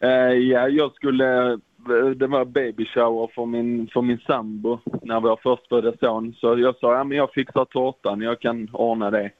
[0.00, 1.58] Eh, ja, jag skulle,
[2.16, 6.34] det var baby shower för min, för min sambo när vår förstfödda son.
[6.40, 9.30] Så jag sa, ja men jag fixar tårtan, jag kan ordna det.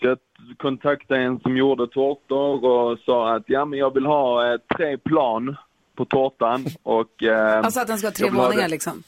[0.00, 0.18] Så jag
[0.56, 4.98] kontaktade en som gjorde tårtor och sa att ja men jag vill ha eh, tre
[4.98, 5.56] plan
[5.96, 7.22] på tårtan och...
[7.22, 9.02] Eh, Alltså att den ska ha tre ha våningar det- liksom?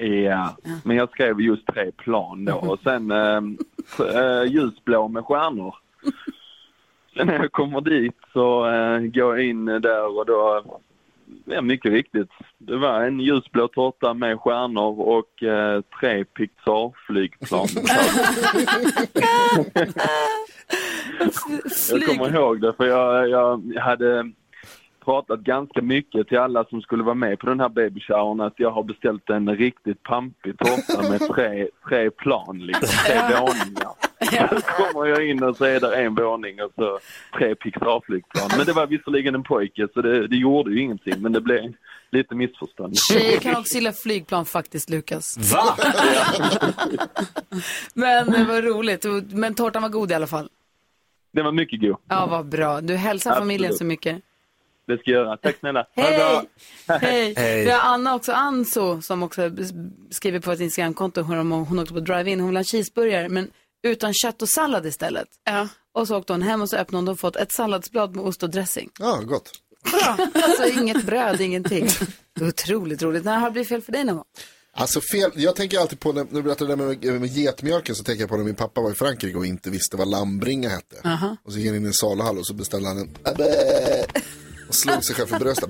[0.00, 3.40] Ja, men jag skrev just tre plan då och sen eh,
[4.16, 5.74] eh, ljusblå med stjärnor.
[7.18, 10.64] Sen när jag kommer dit så eh, går jag in där och då,
[11.44, 17.68] ja mycket riktigt, det var en ljusblå tårta med stjärnor och eh, tre Pixar-flygplan.
[21.90, 24.32] jag kommer ihåg det för jag, jag hade
[25.04, 28.70] pratat ganska mycket till alla som skulle vara med på den här babyshowern att jag
[28.70, 34.07] har beställt en riktigt pampig tårta med tre, tre plan, liksom, tre våningar.
[34.30, 36.98] Så kommer jag in och så är det en våning och så
[37.38, 38.50] tre Pixar-flygplan.
[38.56, 41.72] Men det var visserligen en pojke så det, det gjorde ju ingenting men det blev
[42.10, 42.94] lite missförstånd.
[43.12, 45.52] Tjejer kan också gilla flygplan faktiskt, Lukas.
[45.52, 45.76] Va?
[47.94, 49.04] Men det var roligt.
[49.32, 50.48] Men tårtan var god i alla fall.
[51.32, 51.96] Det var mycket god.
[52.08, 52.80] Ja, vad bra.
[52.80, 53.42] Du hälsar Absolut.
[53.42, 54.22] familjen så mycket.
[54.86, 55.36] Det ska jag göra.
[55.36, 55.86] Tack snälla.
[55.96, 56.18] Hej!
[56.86, 56.98] bra.
[56.98, 57.34] Hej!
[57.64, 59.50] Vi har Anna också, Anso, som också
[60.10, 61.22] skriver på ett Instagramkonto.
[61.22, 63.50] Hon, hon åkte på drive-in, hon vill ha cheeseburgare, men
[63.82, 65.28] utan kött och sallad istället.
[65.44, 65.68] Ja.
[65.94, 68.42] Och så åkte hon hem och så öppnade hon och fått ett salladsblad med ost
[68.42, 68.90] och dressing.
[68.98, 69.50] Ja, gott.
[69.90, 70.28] Bra!
[70.42, 71.88] Alltså inget bröd, ingenting.
[72.34, 73.24] Det är otroligt roligt.
[73.24, 74.24] När har det blivit fel för dig någon gång?
[74.72, 78.04] Alltså fel, jag tänker alltid på, när du berättade det där med, med getmjölken så
[78.04, 80.96] tänker jag på när min pappa var i Frankrike och inte visste vad lambringa hette.
[81.04, 81.36] Aha.
[81.44, 84.06] Och så gick han in i en saluhall och så beställde han en Bä.
[84.68, 85.68] och slog sig själv för bröstet.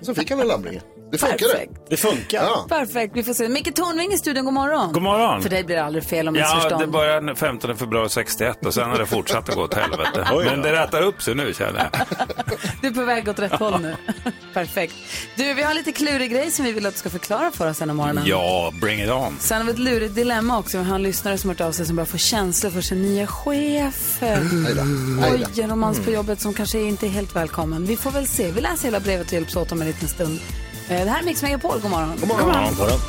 [0.00, 0.82] Och så fick han en lambringa.
[1.12, 1.38] Det funkade.
[1.52, 1.72] Perfekt.
[1.90, 2.42] Det funkar.
[2.44, 2.66] Ja.
[2.68, 3.48] Perfekt, vi får se.
[3.48, 4.92] Micke Tornving i studion, god morgon.
[4.92, 5.42] God morgon.
[5.42, 6.82] För dig blir det aldrig fel om Ja, missförstånd.
[6.82, 10.28] det började den 15 februari 61 och sen har det fortsatt att gå åt helvete.
[10.32, 10.50] Oj då.
[10.50, 12.06] Men det rättar upp sig nu känner jag.
[12.82, 13.96] Du är på väg åt rätt håll nu.
[14.54, 14.94] Perfekt.
[15.36, 17.70] Du, vi har en lite klurig grej som vi vill att du ska förklara för
[17.70, 18.24] oss den här morgonen.
[18.26, 19.36] Ja, bring it on.
[19.40, 20.78] Sen har vi ett lurigt dilemma också.
[20.78, 23.02] Vi har en lyssnare som har hört av sig som börjar få känslor för sin
[23.02, 24.16] nya chef.
[24.20, 24.26] Då.
[24.26, 24.82] Hej då.
[25.54, 27.86] Oj, en romans på jobbet som kanske inte är helt välkommen.
[27.86, 28.50] Vi får väl se.
[28.50, 30.40] Vi läser hela brevet och hjälps åt om en liten stund.
[30.88, 31.80] Eh, Det här är Mix Megapol.
[31.80, 32.16] God morgon.
[32.20, 32.68] God morgon.
[32.68, 33.00] God morgon.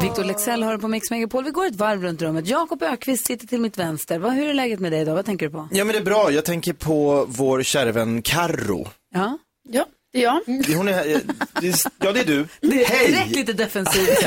[0.00, 1.44] Victor Lexell har på Mix Megapol.
[1.44, 2.46] Vi går ett varv runt rummet.
[2.46, 4.18] Jakob Ökvist sitter till mitt vänster.
[4.18, 5.14] Vad, hur är läget med dig idag?
[5.14, 5.68] Vad tänker du på?
[5.72, 8.88] Ja men det är bra, jag tänker på vår kära vän Karro.
[9.14, 10.40] Ja, Ja, det är jag.
[10.76, 12.46] Hon är, eh, är, ja det är du.
[12.60, 13.06] det är Hej!
[13.12, 14.26] direkt lite defensivt.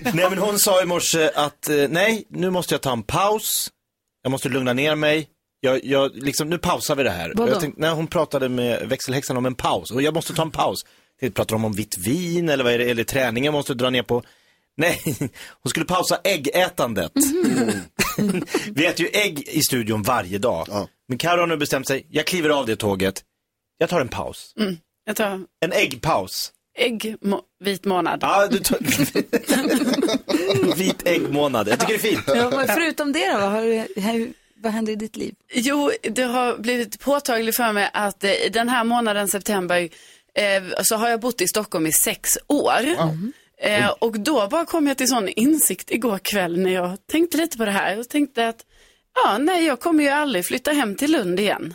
[0.00, 3.70] Nej men hon sa i morse att eh, nej, nu måste jag ta en paus.
[4.22, 5.26] Jag måste lugna ner mig.
[5.60, 7.32] Jag, jag, liksom, nu pausar vi det här.
[7.34, 7.52] Vadå?
[7.52, 10.50] Jag tänkte, när hon pratade med växelhäxan om en paus, och jag måste ta en
[10.50, 10.78] paus.
[11.20, 13.90] Jag pratar de om vitt vin eller vad är det, eller träning jag måste dra
[13.90, 14.22] ner på.
[14.76, 15.00] Nej,
[15.62, 17.12] hon skulle pausa äggätandet.
[18.74, 20.66] vi äter ju ägg i studion varje dag.
[20.70, 20.88] Ja.
[21.08, 23.22] Men Karo har nu bestämt sig, jag kliver av det tåget.
[23.78, 24.54] Jag tar en paus.
[25.04, 26.52] Jag tar En äggpaus.
[26.78, 28.18] ägg, må, vit månad.
[28.22, 28.78] Ja, du tar...
[30.76, 31.68] Vit äggmånad.
[31.68, 32.22] Jag tycker det är fint.
[32.26, 33.38] ja, förutom det då?
[33.38, 33.62] Vad har
[34.12, 35.34] du, vad händer i ditt liv?
[35.52, 39.88] Jo, det har blivit påtagligt för mig att eh, den här månaden september
[40.34, 42.82] eh, så har jag bott i Stockholm i sex år.
[43.60, 47.56] Eh, och då bara kom jag till sån insikt igår kväll när jag tänkte lite
[47.56, 48.64] på det här och tänkte att
[49.14, 51.74] ja, nej, jag kommer ju aldrig flytta hem till Lund igen.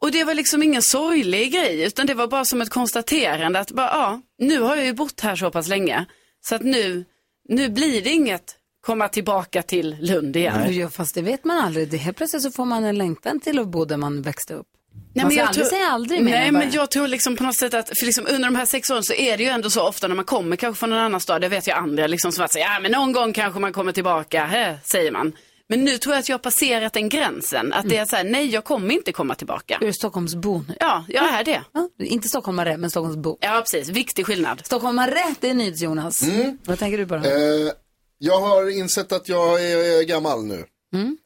[0.00, 3.70] Och det var liksom ingen sorglig grej, utan det var bara som ett konstaterande att
[3.70, 6.06] bara, ja, nu har jag ju bott här så pass länge,
[6.48, 7.04] så att nu,
[7.48, 8.55] nu blir det inget
[8.86, 10.74] komma tillbaka till Lund igen.
[10.74, 11.90] Ja, fast det vet man aldrig.
[11.90, 14.66] Det helt plötsligt så får man en längtan till att bo där man växte upp.
[15.14, 17.44] Nej, man men jag aldrig tror- säga aldrig Nej, jag men jag tror liksom på
[17.44, 19.70] något sätt att för liksom under de här sex åren så är det ju ändå
[19.70, 22.32] så ofta när man kommer kanske från en annan stad, det vet jag andra liksom
[22.32, 25.32] som att säga, ja men någon gång kanske man kommer tillbaka, he, säger man.
[25.68, 28.24] Men nu tror jag att jag har passerat den gränsen, att det är så här,
[28.24, 29.76] nej jag kommer inte komma tillbaka.
[29.80, 30.74] Du är Stockholmsbo nu.
[30.80, 31.62] Ja, jag är det.
[31.72, 33.38] Ja, inte stockholmare, men Stockholmsbo.
[33.40, 33.88] Ja, precis.
[33.88, 34.60] Viktig skillnad.
[34.64, 36.22] Stockholmare, det är nyhets Jonas.
[36.22, 36.58] Mm.
[36.64, 37.24] Vad tänker du på då?
[37.24, 37.72] Eh,
[38.18, 40.64] jag har insett att jag är gammal nu.
[40.94, 41.16] Mm.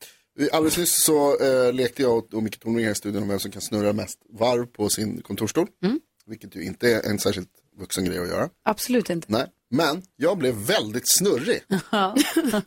[0.53, 3.51] Alldeles nyss så eh, lekte jag och- Micke Tornving här i studion om vem som
[3.51, 5.67] kan snurra mest varv på sin kontorsstol.
[5.85, 6.01] Mm.
[6.27, 7.49] Vilket ju inte är en särskilt
[7.79, 8.49] vuxen grej att göra.
[8.65, 9.27] Absolut inte.
[9.31, 11.63] Nej, men jag blev väldigt snurrig.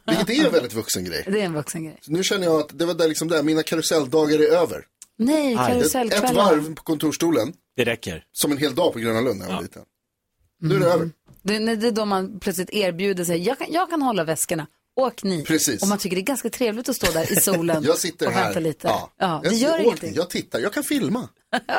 [0.07, 1.23] Vilket är en väldigt vuxen grej.
[1.27, 1.97] Det är en vuxen grej.
[2.01, 4.85] Så nu känner jag att det var där liksom där, mina karuselldagar är över.
[5.17, 6.33] Nej, Ett, ett karusellkvällar.
[6.33, 7.53] varv på kontorsstolen.
[7.75, 8.25] Det räcker.
[8.31, 9.83] Som en hel dag på Gröna Lund när jag var liten.
[10.61, 11.09] Nu är det över.
[11.43, 14.67] Det, nej, det är då man plötsligt erbjuder sig, jag kan, jag kan hålla väskorna,
[14.95, 15.43] åk ni.
[15.45, 15.81] Precis.
[15.81, 18.31] Och man tycker det är ganska trevligt att stå där i solen Jag sitter och
[18.31, 18.43] här.
[18.43, 18.87] vänta lite.
[18.87, 19.09] Ja.
[19.17, 20.13] Ja, det Jag gör åker, ingenting.
[20.15, 21.29] Jag tittar, jag kan filma.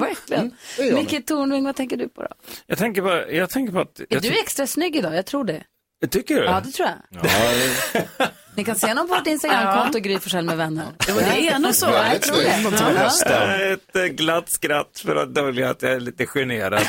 [0.00, 0.54] Verkligen.
[0.78, 2.28] gör Micke Tornving, vad tänker du på då?
[2.66, 4.00] Jag tänker på, jag tänker på att...
[4.08, 5.16] Är du extra snygg idag?
[5.16, 5.64] Jag tror det.
[6.10, 6.44] Tycker du?
[6.44, 8.02] Ja, det tror jag.
[8.56, 10.86] Ni kan se honom på vårt Instagramkonto, Gry Forssell med vänner.
[11.08, 11.86] Jo, det är nog så.
[11.86, 13.30] Jag tror det.
[13.30, 13.72] Ja.
[13.72, 16.82] Ett eh, glatt skratt för att dölja att jag är lite generad.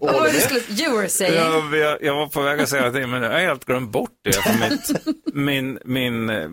[0.00, 1.34] Vad var det du skulle, you were saying?
[1.34, 4.10] Jag, jag, jag var på väg att säga någonting, men jag har helt glömt bort
[4.24, 4.32] det.
[4.32, 6.48] För mitt, min min eh,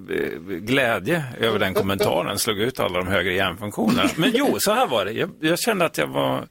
[0.60, 4.10] glädje över den kommentaren slog ut alla de högre hjärnfunktionerna.
[4.16, 5.12] Men jo, så här var det.
[5.12, 6.48] Jag, jag kände att jag var...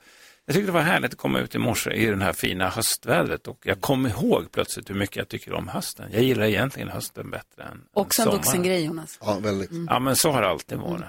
[0.48, 3.46] Jag tyckte det var härligt att komma ut i morse i den här fina höstvädret
[3.48, 6.08] och jag kom ihåg plötsligt hur mycket jag tycker om hösten.
[6.12, 8.42] Jag gillar egentligen hösten bättre än, än Också en sommaren.
[8.42, 9.18] vuxen grej, Jonas.
[9.20, 9.70] Ja, väldigt.
[9.88, 11.00] Ja, men så har det alltid varit.
[11.00, 11.06] Eh,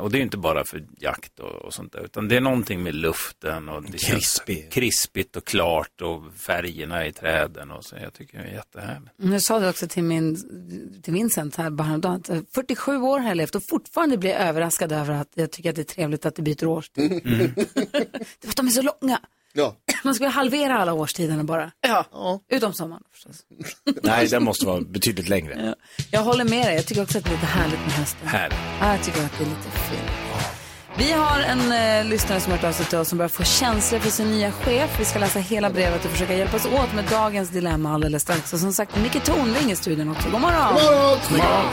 [0.00, 2.82] Och det är inte bara för jakt och, och sånt där, utan det är någonting
[2.82, 7.96] med luften och det känns krispigt och klart och färgerna i träden och så.
[8.02, 9.12] Jag tycker det är jättehärligt.
[9.16, 10.36] Jag sa det också till, min,
[11.02, 12.16] till Vincent här bara häromdagen.
[12.20, 15.50] att, eh, 47 år har jag levt och fortfarande blir jag överraskad över att jag
[15.50, 17.12] tycker att det är trevligt att det byter årstid.
[17.24, 17.52] Mm.
[17.54, 19.20] Det är att de är så långa.
[19.52, 19.76] Ja.
[20.04, 21.70] Man skulle halvera alla årstiderna bara.
[21.80, 22.40] Ja.
[22.48, 23.36] Utom sommaren förstås.
[24.02, 25.62] Nej, den måste vara betydligt längre.
[25.66, 25.74] Ja.
[26.10, 26.74] Jag håller med dig.
[26.76, 28.28] Jag tycker också att det är lite härligt med hösten.
[28.28, 28.58] Härligt.
[28.80, 30.10] Ja, jag tycker att det är lite fint.
[30.98, 33.44] Vi har en eh, lyssnare som har hört av sig till oss som börjar få
[33.44, 35.00] känslor för sin nya chef.
[35.00, 38.52] Vi ska läsa hela brevet och försöka hjälpas åt med dagens dilemma alldeles strax.
[38.52, 40.30] Och som sagt, Micke Tornving i studion också.
[40.30, 40.74] God morgon!
[40.74, 41.18] God morgon!
[41.28, 41.66] God morgon.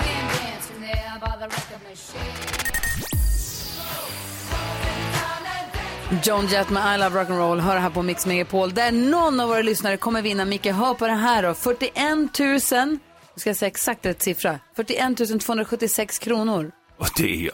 [6.12, 9.62] John Jett med I Love Rock'n'Roll hör här på Mix Megapol där någon av våra
[9.62, 10.46] lyssnare kommer vinna.
[10.46, 11.54] Micke, hör på det här då.
[11.54, 13.00] 41 000, nu
[13.36, 16.72] ska jag säga exakt rätt siffra, 41 276 kronor.
[16.98, 17.50] Och det är ju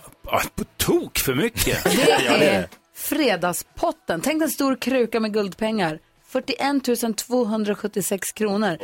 [0.55, 1.83] på tok för mycket.
[1.83, 4.21] Det är fredagspotten.
[4.21, 5.99] Tänk en stor kruka med guldpengar.
[6.27, 6.83] 41
[7.17, 8.77] 276 kronor.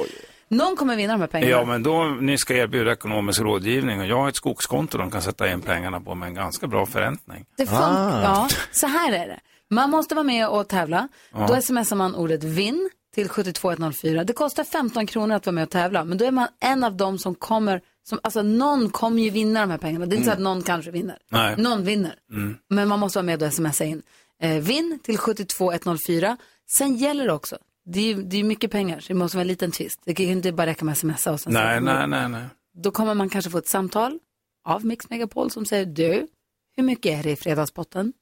[0.48, 1.52] Någon kommer vinna de här pengarna.
[1.52, 5.22] Ja, men då ni ska erbjuda ekonomisk rådgivning och jag har ett skogskonto de kan
[5.22, 7.46] sätta in pengarna på med en ganska bra förräntning.
[7.58, 8.22] Det funkar.
[8.24, 9.40] Ja, så här är det.
[9.70, 11.08] Man måste vara med och tävla.
[11.32, 11.48] Ja.
[11.48, 14.24] Då smsar man ordet vinn till 72104.
[14.24, 16.04] Det kostar 15 kronor att vara med och tävla.
[16.04, 19.60] Men då är man en av dem som kommer, som, alltså någon kommer ju vinna
[19.60, 20.06] de här pengarna.
[20.06, 21.18] Det är inte så att någon kanske vinner.
[21.32, 21.58] Nej.
[21.58, 22.16] Någon vinner.
[22.32, 22.58] Mm.
[22.70, 24.02] Men man måste vara med och smsa in.
[24.42, 26.38] Eh, vinn till 72104.
[26.70, 27.58] Sen gäller det också.
[27.86, 30.02] Det är ju det är mycket pengar, så det måste vara en liten twist.
[30.06, 32.46] Det kan ju inte bara räcka med smsa och sen Nej, nej, nej, nej.
[32.84, 34.20] Då kommer man kanske få ett samtal
[34.66, 36.28] av Mix Megapol som säger du,
[36.76, 38.14] hur mycket är det i fredagspotten?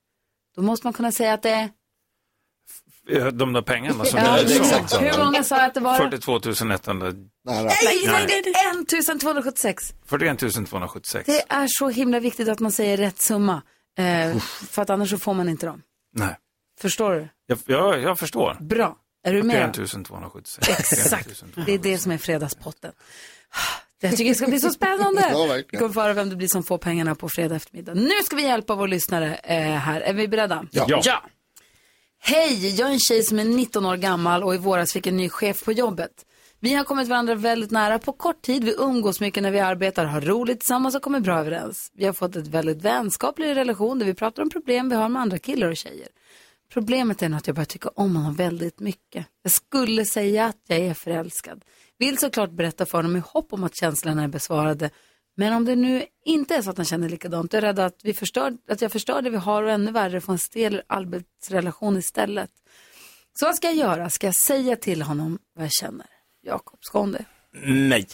[0.57, 1.69] Då måste man kunna säga att det är...
[3.31, 4.99] De där pengarna som Ja, jag sa.
[4.99, 5.97] Hur många sa att det var?
[5.97, 7.13] 42 100.
[7.43, 7.67] Nej,
[8.05, 8.43] Nej.
[8.87, 9.93] 41 276.
[10.05, 11.25] 41 276.
[11.25, 13.61] Det är så himla viktigt att man säger rätt summa.
[13.97, 14.37] Eh,
[14.69, 15.81] för att annars så får man inte dem.
[16.13, 16.35] Nej,
[16.81, 17.27] Förstår du?
[17.47, 18.57] jag, jag, jag förstår.
[18.59, 18.97] Bra.
[19.23, 19.75] Är du med?
[19.75, 20.69] 41 276.
[20.69, 21.43] Exakt.
[21.65, 22.91] Det är det som är fredagspotten.
[24.01, 25.25] Jag tycker det ska bli så spännande.
[25.31, 25.65] Ja, verkligen.
[25.71, 27.93] Vi kommer få höra vem det blir som får pengarna på fredag eftermiddag.
[27.93, 30.01] Nu ska vi hjälpa vår lyssnare eh, här.
[30.01, 30.65] Är vi beredda?
[30.71, 30.85] Ja.
[31.03, 31.23] Ja.
[32.19, 35.17] Hej, jag är en tjej som är 19 år gammal och i våras fick en
[35.17, 36.11] ny chef på jobbet.
[36.59, 38.63] Vi har kommit varandra väldigt nära på kort tid.
[38.63, 41.91] Vi umgås mycket när vi arbetar, har roligt tillsammans och kommer bra överens.
[41.93, 45.21] Vi har fått ett väldigt vänskaplig relation där vi pratar om problem vi har med
[45.21, 46.07] andra killar och tjejer.
[46.73, 49.25] Problemet är nog att jag börjar tycka om honom väldigt mycket.
[49.43, 51.61] Jag skulle säga att jag är förälskad.
[51.99, 54.89] Vill såklart berätta för honom i hopp om att känslorna är besvarade.
[55.35, 57.79] Men om det nu inte är så att han känner likadant, då är jag rädd
[57.79, 60.81] att, vi förstör, att jag förstör det vi har och ännu värre får en stel
[60.87, 62.51] arbetsrelation istället.
[63.39, 64.09] Så vad ska jag göra?
[64.09, 66.07] Ska jag säga till honom vad jag känner?
[66.41, 67.25] Jakob, ska hon det?
[67.63, 68.07] Nej.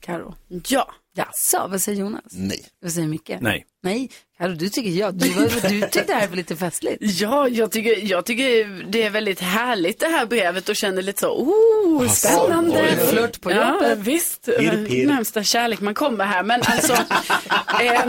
[0.00, 0.34] Karo?
[0.68, 0.94] Ja.
[1.14, 2.32] Jaså, vad säger Jonas?
[2.32, 2.66] Nej.
[2.80, 3.32] Vad säger Micke?
[3.40, 3.66] Nej.
[3.82, 5.10] Nej, Karo, du tycker ja.
[5.10, 6.96] Du, du tyckte det här var lite festligt.
[7.20, 11.20] Ja, jag tycker, jag tycker det är väldigt härligt det här brevet och känner lite
[11.20, 12.96] så, oh, Alltså, spännande.
[13.00, 13.06] oj.
[13.10, 13.98] Flört på Ja, jobbet.
[13.98, 15.06] visst, Pirr, pirr.
[15.06, 16.42] närmsta kärlek man kommer här.
[16.42, 16.92] Men alltså,
[17.80, 18.02] eh,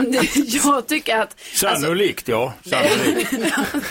[0.64, 1.36] jag tycker att...
[1.54, 2.54] Sannolikt, ja.
[2.66, 3.30] Sannolikt.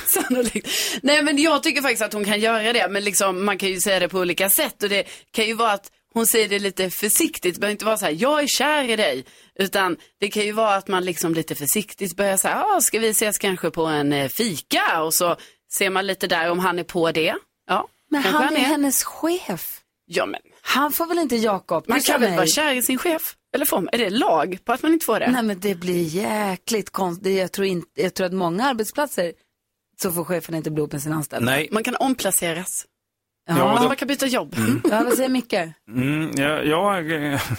[0.08, 0.68] Sannolikt.
[1.02, 2.88] Nej men jag tycker faktiskt att hon kan göra det.
[2.90, 4.84] Men liksom, man kan ju säga det på olika sätt.
[4.84, 7.54] Och det kan ju vara att hon säger det lite försiktigt.
[7.56, 9.26] Det behöver inte vara så här, jag är kär i dig.
[9.62, 13.10] Utan det kan ju vara att man liksom lite försiktigt börjar säga, ah, ska vi
[13.10, 15.04] ses kanske på en eh, fika?
[15.04, 15.36] Och så
[15.74, 17.36] ser man lite där om han är på det.
[17.68, 19.78] Ja, Men kanske han är hennes chef.
[20.06, 21.86] Ja, men Han får väl inte Jakob?
[21.88, 23.36] man kan väl vara kär i sin chef?
[23.56, 25.32] Eller får man, är det lag på att man inte får det?
[25.32, 27.38] Nej men det blir jäkligt konstigt.
[27.38, 29.34] Jag tror, inte, jag tror att många arbetsplatser
[30.02, 31.52] så får chefen inte bli ihop med sin anställda.
[31.52, 31.70] Nej.
[31.72, 32.86] Man kan omplaceras.
[33.58, 34.56] Ja, Ja, då- Man kan byta jobb.
[34.84, 35.54] ja vad säger Micke?
[35.88, 37.06] Mm, ja, jag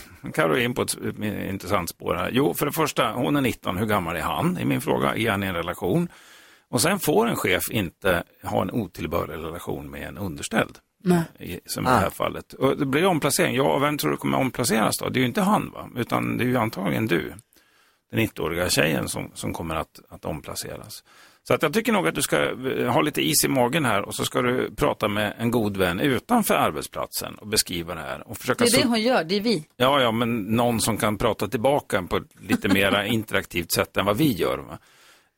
[0.35, 2.31] Karo är in på ett eh, intressant spår här.
[2.33, 3.77] Jo, för det första, hon är 19.
[3.77, 4.57] Hur gammal är han?
[4.57, 5.15] är min fråga.
[5.17, 6.09] Är han i en relation?
[6.71, 10.79] Och sen får en chef inte ha en otillbörlig relation med en underställd.
[11.05, 11.23] Nej.
[11.39, 12.53] i- Som i det här fallet.
[12.53, 13.55] Och det blir omplacering.
[13.57, 15.09] Ja, vem tror du kommer omplaceras då?
[15.09, 15.89] Det är ju inte han, va?
[15.97, 17.33] utan det är ju antagligen du.
[18.11, 21.05] Den 90-åriga tjejen som, som kommer att, att omplaceras.
[21.49, 24.03] Så att jag tycker nog att du ska eh, ha lite is i magen här
[24.03, 28.29] och så ska du prata med en god vän utanför arbetsplatsen och beskriva det här.
[28.29, 29.65] Och försöka Det är det hon gör, det är vi.
[29.77, 34.07] Ja, ja, men någon som kan prata tillbaka på ett lite mer interaktivt sätt än
[34.07, 34.59] vad vi gör.
[34.59, 34.79] Va?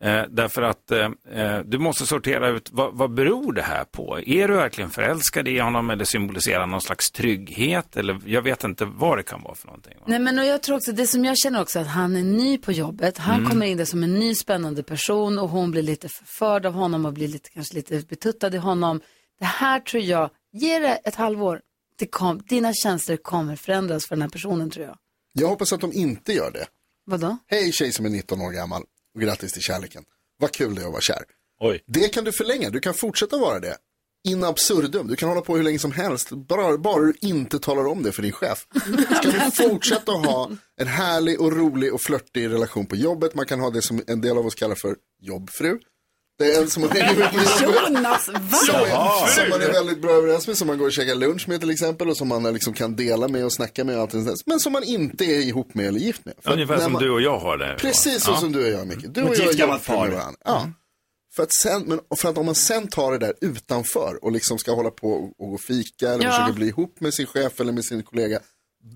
[0.04, 4.20] Eh, därför att eh, eh, du måste sortera ut vad, vad beror det här på?
[4.26, 7.96] Är du verkligen förälskad i honom eller symboliserar någon slags trygghet?
[7.96, 9.94] Eller jag vet inte vad det kan vara för någonting.
[10.06, 12.58] Nej men och jag tror också, det som jag känner också att han är ny
[12.58, 13.18] på jobbet.
[13.18, 13.50] Han Mm.
[13.50, 17.06] kommer in där som en ny spännande person och hon blir lite förförd av honom
[17.06, 19.00] och blir lite, kanske lite betuttad i honom.
[19.38, 21.60] Det här tror jag, ge det ett halvår.
[21.98, 24.96] Det kom, dina känslor kommer förändras för den här personen tror jag.
[25.32, 26.66] Jag hoppas att de inte gör det.
[27.06, 27.36] Vadå?
[27.46, 28.82] Hej tjej som är 19 år gammal
[29.14, 30.04] och grattis till kärleken.
[30.38, 31.24] Vad kul det är att vara kär.
[31.60, 31.84] Oj.
[31.86, 33.76] Det kan du förlänga, du kan fortsätta vara det.
[34.28, 36.30] In absurdum, du kan hålla på hur länge som helst.
[36.30, 38.66] Bara, bara du inte talar om det för din chef.
[39.16, 43.34] Ska du fortsätta att ha en härlig och rolig och flörtig relation på jobbet.
[43.34, 45.78] Man kan ha det som en del av oss kallar för jobbfru.
[46.38, 46.90] Det är en som man
[47.62, 48.40] Jonas, va?
[48.66, 51.48] som, är, som man är väldigt bra överens med, som man går och käkar lunch
[51.48, 54.10] med till exempel och som man liksom kan dela med och snacka med och allt
[54.10, 54.34] där.
[54.46, 56.34] Men som man inte är ihop med eller gift med.
[56.42, 57.76] För Ungefär som man- du och jag har det.
[57.78, 58.36] Precis så Ja.
[58.36, 59.04] som du och jag Micke.
[59.08, 60.38] Du och jag gift är jobbfru med varandra.
[60.44, 60.70] Ja.
[61.36, 64.58] För att, sen, men, för att om man sen tar det där utanför och liksom
[64.58, 66.30] ska hålla på och, och gå fika eller Ja.
[66.30, 68.38] försöka bli ihop med sin chef eller med sin kollega.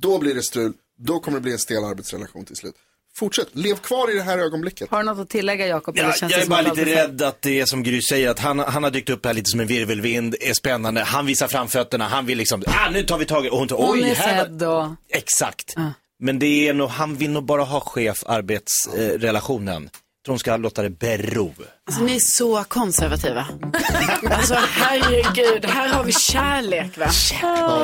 [0.01, 2.75] Då blir det strul, då kommer det bli en stel arbetsrelation till slut.
[3.19, 4.91] Fortsätt, lev kvar i det här ögonblicket.
[4.91, 5.97] Har du något att tillägga Jakob?
[5.99, 6.97] Ja, jag är bara lite är sagt?
[6.97, 9.51] rädd att det är som Gry säger, att han, han har dykt upp här lite
[9.51, 13.25] som en virvelvind, är spännande, han visar framfötterna, han vill liksom, ah nu tar vi
[13.25, 14.45] tag i, och hon tar, Hon oj, är här var...
[14.45, 14.87] sedd och...
[15.09, 15.75] Exakt.
[16.21, 19.85] Men det är nog, han vill nog bara ha chef-arbetsrelationen.
[19.85, 19.91] Eh,
[20.29, 21.53] tror hon ska låta det bero.
[21.87, 23.41] Alltså, ni är så konservativa.
[24.31, 27.07] alltså herregud, här har vi kärlek va?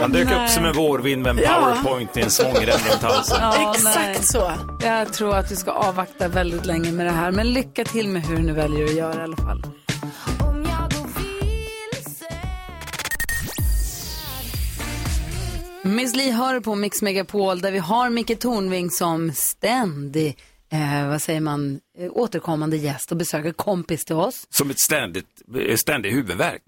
[0.01, 1.77] Han dök upp som en vårvind med en Ja.
[1.83, 3.37] powerpoint i en svångrem runt halsen.
[3.41, 4.19] Ja, Exakt nej.
[4.23, 4.53] så.
[4.83, 7.31] Jag tror att du ska avvakta väldigt länge med det här.
[7.33, 9.63] Men lycka till med hur du nu väljer att göra i alla fall.
[15.83, 20.39] Miss Li hör på Mix Megapol där vi har Micke Tornving som ständig,
[20.73, 24.47] eh, vad säger man, eh, återkommande gäst och besöker kompis till oss.
[24.51, 25.27] Som ett ständigt,
[25.69, 26.63] eh, ständig huvudvärk.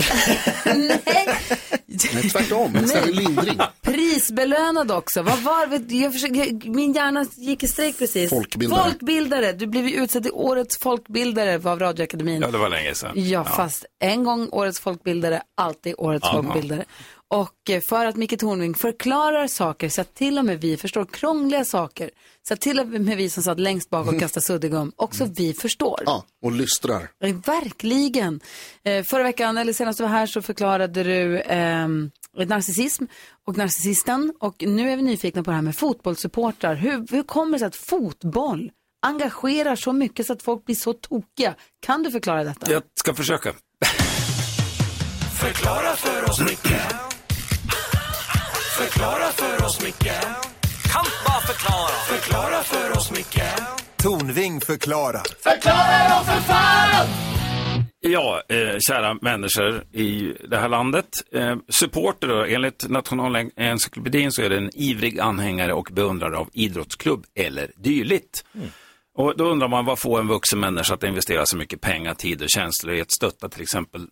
[2.14, 3.58] Nej, tvärtom, en ständig lindring.
[3.82, 5.22] Prisbelönad också.
[5.22, 8.30] Vad var jag försöker, jag, Min hjärna gick i strejk precis.
[8.30, 8.82] Folkbildare.
[8.82, 9.52] Folkbildare.
[9.52, 12.40] Du blev ju utsedd till årets folkbildare av Radioakademin.
[12.42, 13.12] Ja, det var länge sedan.
[13.14, 16.42] Ja, fast en gång årets folkbildare, alltid årets Ja.
[16.42, 16.84] folkbildare.
[17.28, 21.04] Och eh, för att Micke Tornving förklarar saker så att till och med vi förstår
[21.04, 22.10] krångliga saker.
[22.48, 25.54] Så att till och med vi som satt längst bak och kastade suddgum, också vi
[25.54, 26.02] förstår.
[26.06, 27.08] Ja, och lystrar.
[27.24, 28.40] Eh, Verkligen.
[28.84, 31.88] Eh, förra veckan, eller senast du var här, så förklarade du eh,
[32.46, 33.04] narcissism
[33.46, 34.32] och narcissisten.
[34.40, 36.74] Och nu är vi nyfikna på det här med fotbollssupportrar.
[36.74, 38.70] Hur, hur kommer det sig att fotboll
[39.06, 41.54] engagerar så mycket så att folk blir så tokiga?
[41.86, 42.72] Kan du förklara detta?
[42.72, 43.52] Jag ska försöka.
[45.40, 47.15] Förklara för oss, Micke
[48.78, 50.12] Förklara för oss, Micke
[50.92, 53.42] Kan bara förklara Förklara för oss, Micke
[53.96, 55.22] Tornving förklarar.
[55.40, 57.06] Förklara då för fan!
[58.00, 61.06] Ja, eh, kära människor i det här landet.
[61.32, 67.24] Eh, supporter, då, enligt Nationalencyklopedin så är det en ivrig anhängare och beundrare av idrottsklubb
[67.34, 68.44] eller dylikt.
[69.18, 72.42] Och då undrar man vad får en vuxen människa att investera så mycket pengar, tid
[72.42, 74.06] och känslor i att stötta till exempel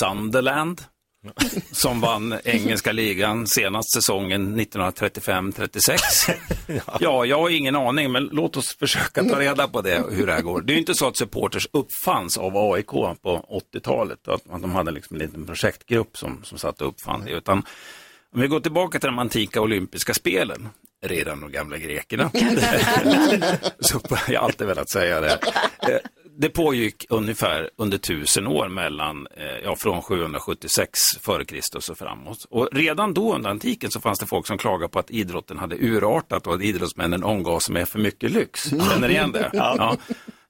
[0.00, 0.82] Sunderland
[1.72, 5.98] som vann engelska ligan senast säsongen 1935-36.
[7.00, 10.32] Ja, jag har ingen aning, men låt oss försöka ta reda på det, hur det
[10.32, 10.60] här går.
[10.60, 14.72] Det är ju inte så att supporters uppfanns av AIK på 80-talet, att att de
[14.72, 17.62] hade liksom en liten projektgrupp som, som satt och uppfann det, utan
[18.34, 20.68] om vi går tillbaka till de antika olympiska spelen,
[21.04, 22.30] redan de gamla grekerna.
[23.80, 25.38] så jag har alltid velat säga det.
[26.40, 32.46] Det pågick ungefär under tusen år mellan, eh, ja, från 776 före Kristus och framåt.
[32.50, 35.76] Och redan då under antiken så fanns det folk som klagade på att idrotten hade
[35.76, 38.70] urartat och att idrottsmännen omgav sig med för mycket lyx.
[38.70, 39.50] Känner ni igen det?
[39.52, 39.96] Ja.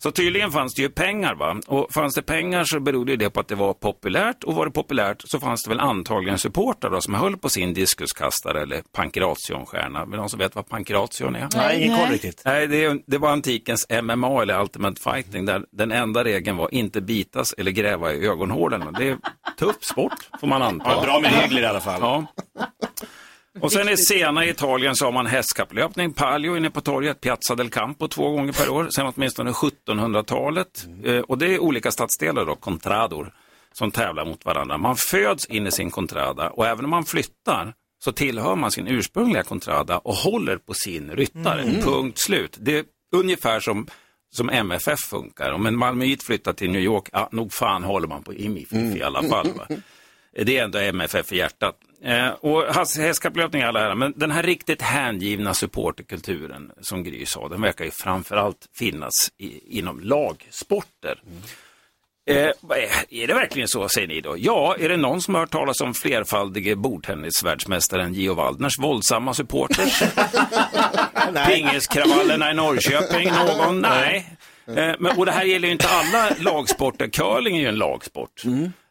[0.03, 1.61] Så tydligen fanns det ju pengar va?
[1.67, 4.73] Och fanns det pengar så berodde det på att det var populärt och var det
[4.73, 10.07] populärt så fanns det väl antagligen supportrar då, som höll på sin diskuskastare eller pankrationstjärna.
[10.07, 11.49] Men någon som vet vad pankration är?
[11.55, 12.43] Nej, ingen koll riktigt.
[12.45, 17.01] Nej, det, det var antikens MMA eller Ultimate Fighting där den enda regeln var inte
[17.01, 18.97] bitas eller gräva i ögonhålen.
[18.99, 19.19] Det är
[19.59, 20.91] tuff sport får man anta.
[20.91, 22.01] Ja, bra med regler i alla fall.
[22.01, 22.27] Ja.
[23.61, 27.71] Och sen i sena Italien så har man hästkapplöpning, palio inne på torget, Piazza del
[27.71, 30.87] Campo två gånger per år, sen åtminstone 1700-talet.
[31.05, 33.33] Eh, och det är olika stadsdelar då, contrador,
[33.73, 34.79] som tävlar mot varandra.
[34.79, 38.89] Man föds in i sin contrada och även om man flyttar så tillhör man sin
[38.89, 41.63] ursprungliga contrada och håller på sin ryttare.
[41.63, 41.83] Mm.
[41.83, 42.57] Punkt slut.
[42.61, 43.87] Det är ungefär som
[44.31, 45.53] som MFF funkar.
[45.53, 49.03] Om en Malmöit flyttar till New York, ja, nog fan håller man på IMIF i
[49.03, 49.53] alla fall.
[49.53, 49.67] Va?
[50.45, 51.77] Det är ändå MFF i hjärtat.
[52.05, 52.63] Eh, och
[52.99, 57.85] hästkapplöpning i alla ära, men den här riktigt hängivna supporterkulturen som Gry sa, den verkar
[57.85, 61.21] ju framförallt finnas i, inom lagsporter.
[62.31, 62.51] Eh,
[63.11, 64.35] är, det verkligen så, säger ni då?
[64.39, 70.03] Ja, är det någon som har hört talas om flerfaldige bordtennisvärldsmästaren Gio Waldners våldsamma supporters?
[71.47, 73.81] Pingiskravallerna i Norrköping, någon?
[73.81, 74.37] Nej.
[74.67, 77.09] Eh, men, och det här gäller ju inte alla lagsporter.
[77.09, 78.43] Curling är ju en lagsport.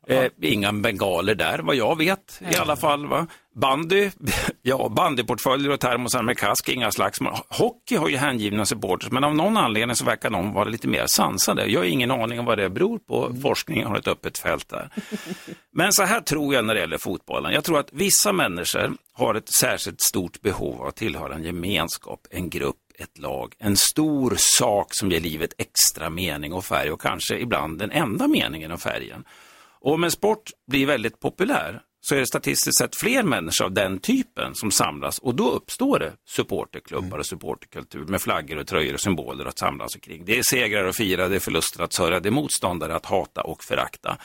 [0.10, 3.08] Eh, inga bengaler där, vad jag vet i alla fall.
[3.08, 3.28] Va?
[3.56, 4.12] Bandy,
[4.62, 7.34] ja, bandyportföljer och termosar med kask, inga slagsmål.
[7.50, 11.06] Hockey har ju hängivna supporters, men av någon anledning så verkar de vara lite mer
[11.08, 11.66] sansade.
[11.66, 13.36] Jag har ingen aning om vad det beror på.
[13.42, 14.90] Forskningen har ett öppet fält där.
[15.74, 17.54] Men så här tror jag när det gäller fotbollen.
[17.54, 22.28] Jag tror att vissa människor har ett särskilt stort behov av att tillhöra en gemenskap,
[22.30, 27.02] en grupp, ett lag, en stor sak som ger livet extra mening och färg och
[27.02, 29.24] kanske ibland den enda meningen och färgen.
[29.80, 33.72] Och om en sport blir väldigt populär så är det statistiskt sett fler människor av
[33.72, 38.94] den typen som samlas och då uppstår det supporterklubbar och supporterkultur med flaggor och tröjor
[38.94, 40.26] och symboler att samlas kring.
[40.26, 43.42] Det är segrar att fira, det är förluster att sörja, det är motståndare att hata
[43.42, 44.18] och förakta.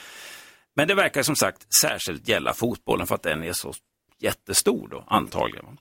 [0.77, 3.73] Men det verkar som sagt särskilt gälla fotbollen för att den är så
[4.21, 5.79] jättestor då, antagligen.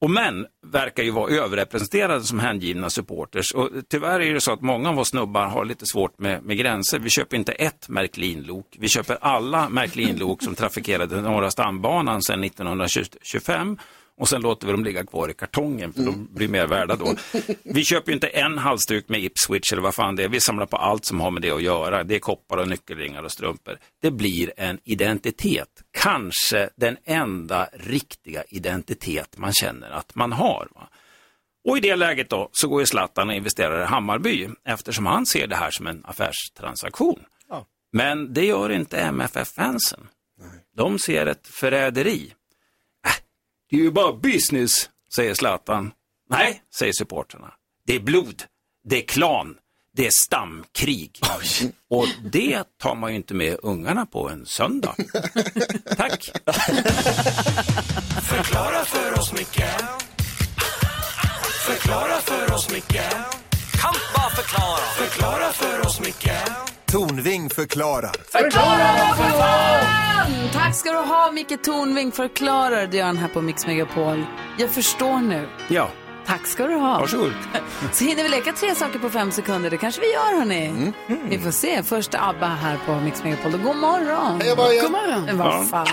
[0.00, 3.54] Och män verkar ju vara överrepresenterade som hängivna supporters.
[3.54, 6.56] Och tyvärr är det så att många av oss snubbar har lite svårt med, med
[6.58, 6.98] gränser.
[6.98, 8.76] Vi köper inte ett Märklin-lok.
[8.78, 13.78] Vi köper alla Märklin-lok som trafikerade Norra stambanan sedan 1925.
[14.18, 17.14] Och sen låter vi dem ligga kvar i kartongen för de blir mer värda då.
[17.64, 20.28] Vi köper ju inte en halsduk med Ipswich eller vad fan det är.
[20.28, 22.04] Vi samlar på allt som har med det att göra.
[22.04, 23.78] Det är koppar och nyckelringar och strumpor.
[24.02, 25.68] Det blir en identitet.
[26.06, 30.68] Kanske den enda riktiga identitet man känner att man har.
[30.74, 30.88] Va?
[31.68, 35.26] Och i det läget då så går ju Zlatan och investerar i Hammarby eftersom han
[35.26, 37.24] ser det här som en affärstransaktion.
[37.92, 40.08] Men det gör inte MFF-fansen.
[40.76, 42.32] De ser ett förräderi.
[43.06, 43.12] Äh,
[43.70, 45.92] det är ju bara business, säger Zlatan.
[46.30, 47.54] Nej, säger supporterna.
[47.86, 48.42] Det är blod,
[48.84, 49.58] det är klan,
[49.96, 51.20] det är stamkrig.
[51.90, 54.94] Och det tar man ju inte med ungarna på en söndag.
[55.96, 56.30] Tack.
[58.22, 59.64] Förklara för oss, Micke
[61.66, 63.02] Förklara för oss, Micke
[63.80, 66.30] Kan bara förklara Förklara för oss, Micke
[66.86, 68.12] Tornving förklarar.
[68.32, 70.32] Förklara för fan!
[70.52, 72.86] Tack ska du ha, Micke Tornving förklarar.
[72.86, 74.24] Det gör han här på Mix Megapol.
[74.58, 75.48] Jag förstår nu.
[75.68, 75.90] Ja.
[76.26, 76.98] Tack ska du ha.
[76.98, 77.32] Varsågod.
[77.92, 79.70] Så hinner vi leka tre saker på fem sekunder.
[79.70, 80.92] Det kanske vi gör, hörni.
[81.28, 81.82] Vi får se.
[81.82, 83.52] Först ABBA här på Mix Megapol.
[83.52, 84.40] God morgon.
[84.40, 84.80] Hej.
[84.82, 85.26] God morgon.
[85.26, 85.34] Ja.
[85.34, 85.86] Vad fan.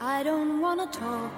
[0.00, 1.30] I don't wanna talk.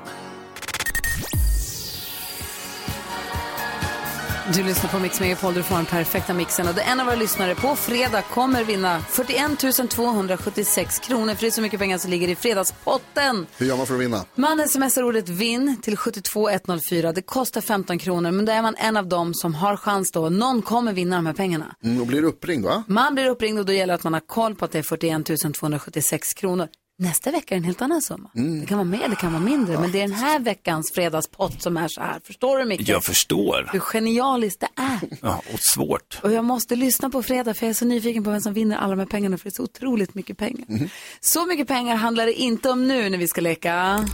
[4.55, 6.69] Du lyssnar på Mix Megapol, du får den perfekta mixen.
[6.69, 11.35] Och en av våra lyssnare på fredag kommer vinna 41 276 kronor.
[11.35, 13.47] För det är så mycket pengar som ligger i fredagspotten.
[13.57, 14.25] Hur gör man för att vinna?
[14.35, 17.13] Man smsar ordet vinn till 72104.
[17.13, 20.29] Det kostar 15 kronor, men då är man en av dem som har chans då.
[20.29, 21.77] Någon kommer vinna de här pengarna.
[21.85, 22.83] Mm, och blir uppringd va?
[22.87, 24.83] Man blir uppringd och då gäller det att man har koll på att det är
[24.83, 26.69] 41 276 kronor.
[26.99, 28.31] Nästa vecka är en helt annan summa.
[28.37, 28.61] Mm.
[28.61, 29.81] Det kan vara mer, det kan vara mindre.
[29.81, 32.21] Men det är den här veckans fredagspott som är så här.
[32.25, 32.89] Förstår du Micke?
[32.89, 33.69] Jag förstår.
[33.73, 35.19] Hur genialiskt det är.
[35.23, 36.19] Ja, och svårt.
[36.23, 38.77] Och jag måste lyssna på fredag för jag är så nyfiken på vem som vinner
[38.77, 40.65] alla de här pengarna för det är så otroligt mycket pengar.
[40.69, 40.89] Mhm.
[41.21, 44.07] Så mycket pengar handlar det inte om nu när vi ska leka.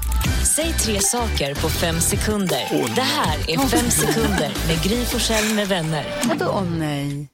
[0.56, 2.92] Säg tre saker på fem sekunder.
[2.94, 6.06] Det här är fem sekunder med Gry Forssell med vänner.
[6.28, 7.28] Vadå åh nej?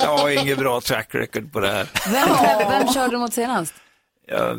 [0.00, 1.88] Jag har inget bra track record på det här.
[2.12, 3.74] Vem, vem körde du mot senast?
[4.28, 4.54] Ja,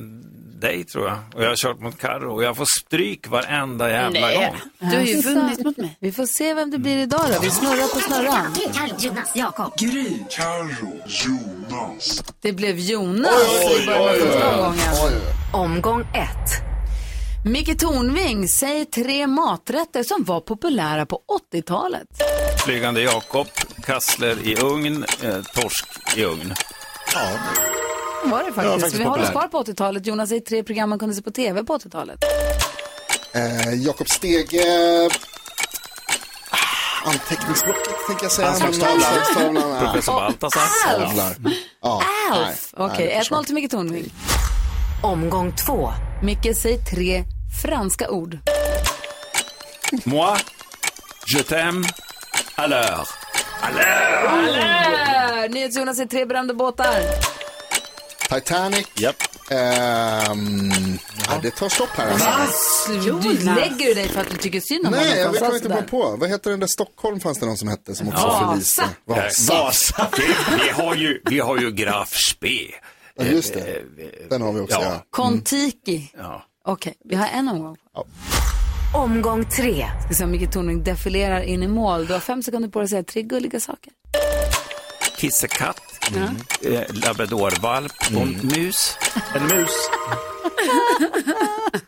[0.62, 1.18] dig tror jag.
[1.36, 4.56] Och jag har kört mot Carro och jag får stryk varenda jävla gång.
[4.80, 5.98] Du har ju vunnit mot mig.
[6.00, 7.40] Vi får se vem det blir idag då.
[7.42, 8.54] Vi snurrar på snurran.
[8.74, 9.74] Carro, Jonas, Jakob.
[9.78, 10.18] Gry.
[10.30, 10.94] Carro.
[11.08, 12.24] Jonas.
[12.42, 13.34] Det blev Jonas
[13.66, 14.64] Oj, i början av oj, oj, första oj.
[14.64, 15.22] omgången.
[15.54, 16.68] Omgång ett.
[17.46, 21.22] Micke Tornving, säg tre maträtter som var populära på
[21.54, 22.08] 80-talet.
[22.66, 23.48] Flygande Jakob,
[23.88, 25.86] kassler i ugn, eh, torsk
[26.16, 26.54] i ugn.
[27.14, 27.30] Ja.
[28.24, 28.82] var det faktiskt.
[28.82, 30.06] faktiskt Vi håller oss kvar på 80-talet.
[30.06, 32.20] Jonas, säg tre program man kunde se på tv på 80-talet.
[33.34, 34.64] Eh, Jakob Stege...
[36.50, 38.48] Ah, Anteckningsblocket tänker jag säga.
[38.48, 39.56] Anslagstavlan.
[39.56, 39.80] Ja.
[39.80, 40.62] Professor Baltasar.
[40.62, 41.36] Stövlar.
[41.82, 42.74] Ja, Alf!
[42.78, 43.44] Okej, det försvann.
[43.44, 44.14] 1-0 till Micke Tornving.
[45.04, 45.94] Omgång två.
[46.24, 47.24] Micke, säg tre
[47.64, 48.38] franska ord.
[50.06, 50.38] Moi,
[51.28, 51.88] je t'aime,
[52.56, 53.17] alors.
[53.62, 54.28] Alors!
[54.28, 55.48] Alla!
[55.48, 56.94] NyhetsJonas, säg tre berömda båtar.
[58.30, 58.88] Titanic.
[59.50, 60.72] Ehm,
[61.28, 62.12] ja, det tar stopp här.
[62.12, 62.92] Alltså.
[63.22, 65.84] Du lägger du dig för att du tycker synd om Nej, jag vet Fast inte
[65.90, 66.16] på.
[66.20, 68.48] Vad heter den där Stockholm fanns det någon som hette som också Vasa.
[68.50, 68.90] förliste?
[69.54, 70.08] Vasa.
[70.18, 72.74] Vi, vi, har ju, vi har ju Graf Spee.
[73.16, 73.84] Ja, just det.
[74.30, 74.82] Den har vi också.
[74.82, 75.06] Ja.
[75.10, 76.12] Kontiki.
[76.18, 76.46] Ja.
[76.66, 77.78] Okej, vi har en omgång.
[78.98, 79.86] Omgång tre.
[80.06, 82.06] Ska se om Micke Tornving defilerar in i mål.
[82.08, 83.94] Du har fem sekunder på dig att säga tre gulliga saker.
[85.18, 85.82] Kissekatt,
[86.62, 88.98] eh, labradorvalp och en mus.
[89.36, 89.72] En mus.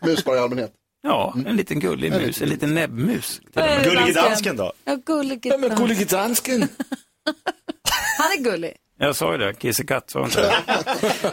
[0.00, 0.72] Mus bara i allmänhet.
[1.02, 3.40] Ja, en liten gullig mus, en liten näbbmus.
[3.54, 4.56] Är det, Gullige dansken?
[4.56, 4.72] då?
[4.84, 6.08] Ja, gullige dansken.
[6.08, 6.60] dansken.
[8.18, 8.72] Han är gullig.
[8.98, 10.54] Jag sa ju det, kissekatt, sa inte det?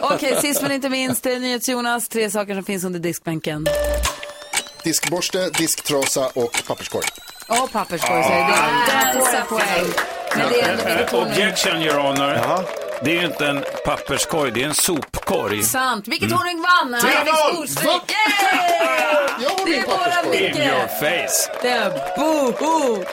[0.02, 2.08] Okej, sist men inte minst, eh, NyhetsJonas.
[2.08, 3.66] Tre saker som finns under diskbänken.
[4.84, 7.06] Diskborste, disktrasa och papperskorg.
[7.48, 9.92] Och papperskorg säger poäng.
[10.36, 11.32] Men det är ändå Micke Tornving.
[11.32, 12.64] Objection, your honor.
[13.04, 15.62] Det är ju inte en papperskorg, det är en sopkorg.
[15.62, 16.06] Sant.
[16.06, 16.38] Micke Mm.
[16.38, 16.94] Tornving vann.
[16.94, 17.02] Han
[17.54, 17.88] storstryk.
[17.88, 19.48] Yay!
[19.66, 20.56] Det är In Micke.
[20.58, 21.50] your face.
[21.62, 23.04] Det är boho.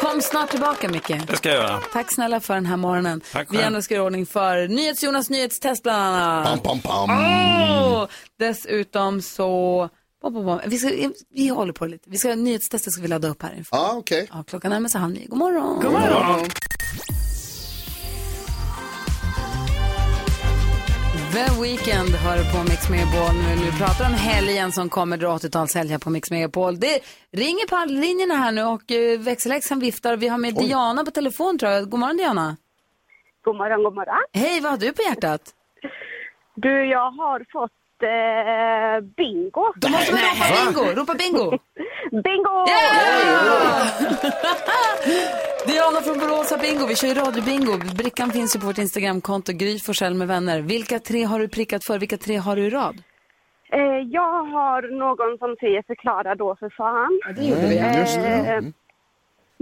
[0.00, 1.12] Kom snart tillbaka, Micke.
[1.28, 1.80] Det ska jag göra.
[1.92, 3.20] Tack snälla för den här morgonen.
[3.32, 6.62] Tack Vi ändå ska göra ordning för NyhetsJonas nyhetstest bland annat.
[6.62, 7.10] Pam, pam, pam.
[7.10, 8.06] Åh!
[8.38, 9.88] Dessutom så...
[10.22, 10.60] Bom, bom, bom.
[10.66, 10.88] Vi, ska,
[11.30, 12.10] vi håller på lite.
[12.10, 13.76] Vi ska, nyhetstestet ska vi ladda upp här inför.
[13.76, 14.28] Ja, okej.
[14.32, 15.26] Ja, klockan närmar sig halv nio.
[15.26, 15.80] God morgon.
[15.82, 16.44] God morgon.
[21.32, 23.64] The Weeknd hör på Mix Megapol nu.
[23.64, 26.80] Nu pratar om helgen som kommer, det är 80-talshelg här på Mix Megapol.
[26.80, 27.00] Det
[27.32, 30.16] ringer på linjerna här nu och uh, växelläxan viftar.
[30.16, 31.90] Vi har med Diana på telefon tror jag.
[31.90, 32.56] God morgon Diana.
[33.44, 34.24] God morgon, god morgon.
[34.32, 35.42] Hej, vad har du på hjärtat?
[36.54, 39.72] Du, jag har fått eh, bingo.
[39.76, 40.94] Då måste man ropa bingo.
[41.00, 41.50] Ropa bingo.
[42.24, 42.66] bingo!
[45.66, 46.86] Diana från Borås har bingo.
[46.86, 47.78] Vi kör ju radiobingo.
[47.96, 50.60] Brickan finns ju på vårt Instagramkonto, Gry Forssell med vänner.
[50.60, 51.98] Vilka tre har du prickat för?
[51.98, 53.02] Vilka tre har du i rad?
[53.72, 53.80] Eh,
[54.10, 57.20] jag har någon som säger förklara då för fan.
[57.26, 57.78] Ja, det gjorde vi.
[57.78, 58.52] Eh, Just det, ja.
[58.52, 58.72] Mm.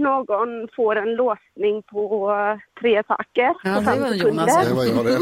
[0.07, 2.31] Någon får en låsning på
[2.81, 4.15] tre saker Ja, det var sekunder.
[4.15, 4.67] Jonas.
[4.67, 5.19] Det var jag det.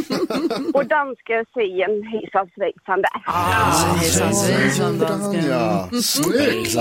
[0.78, 3.18] Och dansken säger en hejsan svejsan där.
[3.26, 5.46] Ah, hejsan svejsan dansken.
[5.50, 6.74] Ja, snyggt.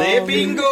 [0.00, 0.62] Det är bingo!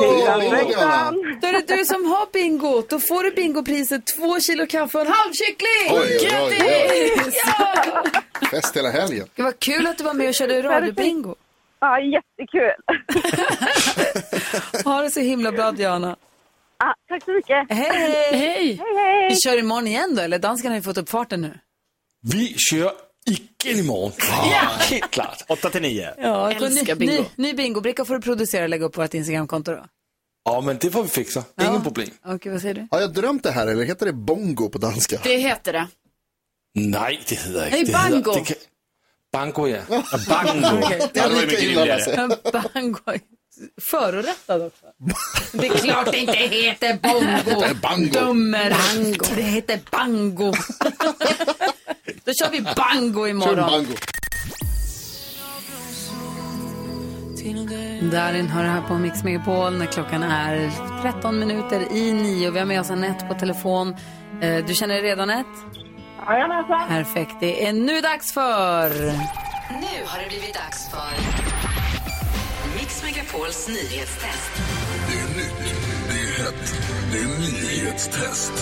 [1.40, 2.82] Då är det du som har bingo.
[2.88, 5.88] Då får du bingopriset två kilo kaffe och en halv kyckling.
[6.22, 7.42] Grattis!
[7.46, 8.02] Ja.
[8.50, 9.26] Fest hela helgen.
[9.36, 11.34] Det var kul att du var med och körde radiobingo.
[11.80, 12.74] Ja, jättekul.
[14.84, 16.16] Ha det så himla bra Diana.
[16.78, 17.66] Ah, tack så mycket.
[17.70, 18.32] Hej, hej.
[18.32, 19.28] Hej, hej.
[19.28, 21.58] Vi kör imorgon igen då, eller danskarna har ju fått upp farten nu.
[22.22, 22.92] Vi kör
[23.26, 24.12] igen imorgon.
[24.90, 25.44] Helt klart.
[25.48, 26.14] 8 till 9.
[26.18, 27.22] Ja, Älskar ny, bingo.
[27.36, 29.84] Ny, ny bingobricka får du producera och lägga upp på vårt Instagramkonto då.
[30.44, 31.44] Ja, men det får vi fixa.
[31.60, 32.08] Ingen problem.
[32.26, 32.88] Okej, vad säger du?
[32.90, 35.20] Har jag drömt det här eller heter det bongo på danska?
[35.22, 35.86] Det heter det.
[36.74, 37.70] Nej, det heter inte.
[37.70, 38.16] Nej, det bango.
[38.16, 38.56] Heter, det kan,
[39.38, 39.80] bango, ja.
[40.28, 40.88] Bango.
[41.12, 42.38] Det ju mycket rimligare.
[42.52, 43.18] Bango.
[43.90, 44.86] förorättad också.
[45.52, 47.26] Det är klart det inte heter bongo.
[47.44, 48.08] Det heter bango.
[48.12, 48.70] Dummer.
[48.70, 49.24] Bango.
[49.36, 50.52] Det heter bango.
[52.24, 53.56] Då kör vi bango imorgon.
[53.70, 53.94] bango.
[58.12, 60.70] Darin hör det här på Mix Megapol när klockan är
[61.02, 62.50] 13 minuter i nio.
[62.50, 63.96] Vi har med oss Anette på telefon.
[64.42, 65.50] Eh, Du känner dig redan Anette?
[66.26, 66.88] Jajamensan.
[66.88, 67.36] Perfekt.
[67.40, 68.88] Det är nu dags för...
[69.70, 71.12] Nu har det blivit dags för
[72.78, 74.52] Mix Megapols nyhetstest.
[75.08, 75.74] Det är nytt,
[76.08, 76.74] det är hett,
[77.12, 78.52] det är nyhetstest.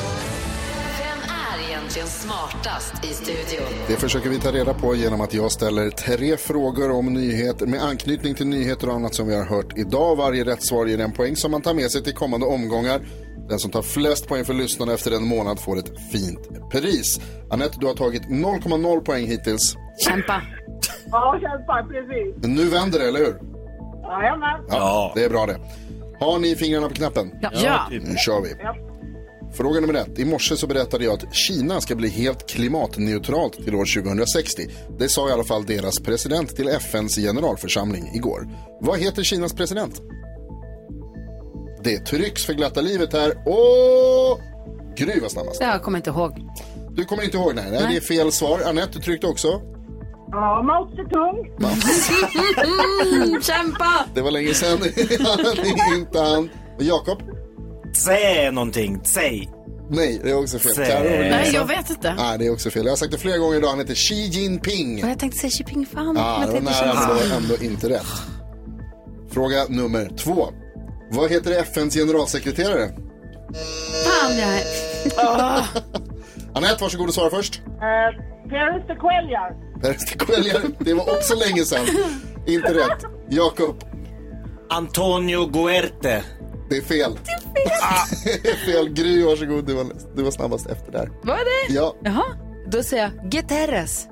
[0.99, 1.19] Vem
[1.63, 3.67] är egentligen smartast i studion?
[3.89, 7.83] Det försöker vi ta reda på genom att jag ställer tre frågor om nyheter med
[7.83, 10.17] anknytning till nyheter och annat som vi har hört idag.
[10.17, 13.01] Varje rätt svar ger en poäng som man tar med sig till kommande omgångar.
[13.49, 17.21] Den som tar flest poäng för lyssnarna efter en månad får ett fint pris.
[17.51, 19.77] Anette, du har tagit 0,0 poäng hittills.
[20.05, 20.43] Kämpa.
[21.11, 22.35] Ja, kämpa precis.
[22.43, 23.37] Men nu vänder det, eller hur?
[24.03, 24.61] Jajamän.
[24.69, 25.61] Ja, det är bra det.
[26.21, 27.31] Har ni fingrarna på knappen?
[27.43, 27.51] Ja.
[27.55, 27.87] Ja.
[27.91, 28.55] Nu kör vi.
[28.59, 28.77] Ja.
[29.55, 30.19] Fråga nummer ett.
[30.19, 34.63] I morse så berättade jag att Kina ska bli helt klimatneutralt till år 2060.
[34.99, 38.49] Det sa i alla fall deras president till FNs generalförsamling igår.
[38.81, 40.01] Vad heter Kinas president?
[41.87, 43.31] Det trycks för glatta livet här.
[43.31, 44.41] Och
[44.97, 45.61] Gry var snabbast.
[45.61, 46.33] Jag kommer inte ihåg.
[46.91, 47.55] Du kommer inte ihåg?
[47.55, 48.61] Nej, nej, det är fel svar.
[48.67, 49.49] Anette, du tryckte också.
[50.31, 51.47] Ja, Mao Zedong.
[53.23, 54.05] Mm, kämpa!
[54.15, 54.79] Det var länge sedan.
[55.97, 56.51] inte han.
[56.77, 57.23] Och Jakob?
[57.97, 59.51] Säg någonting, säg.
[59.91, 60.75] Nej, det är också fel.
[60.75, 61.31] Säg.
[61.31, 62.15] Nej, jag vet inte.
[62.15, 62.85] Nej, det är också fel.
[62.85, 63.69] Jag har sagt det flera gånger idag.
[63.69, 65.05] Han heter Xi Jinping.
[65.05, 65.87] Och jag tänkte säga Xi Jinping.
[65.87, 68.07] Fan, Ja, men det var nära, men ändå inte rätt.
[69.31, 70.49] Fråga nummer två.
[71.17, 72.89] Vad heter FNs generalsekreterare?
[74.05, 74.63] Fan, jag...
[75.17, 75.65] Ah.
[76.55, 77.61] Anette, varsågod och svara först.
[77.67, 79.81] Uh, Peres de Cuellar.
[79.83, 80.63] Peres de Cuellar.
[80.79, 81.87] Det var också länge sedan.
[82.47, 83.05] Inte rätt.
[83.29, 83.85] Jakob.
[84.71, 86.25] Antonio Guerte.
[86.71, 87.13] Det är fel.
[88.43, 88.89] Det är fel.
[88.89, 89.67] Gry, varsågod.
[89.67, 89.87] Du var,
[90.17, 91.11] du var snabbast efter där.
[91.23, 91.37] Var
[91.69, 91.75] det?
[91.75, 91.97] Ja.
[92.03, 92.25] Jaha.
[92.67, 94.09] Då säger jag Guterres.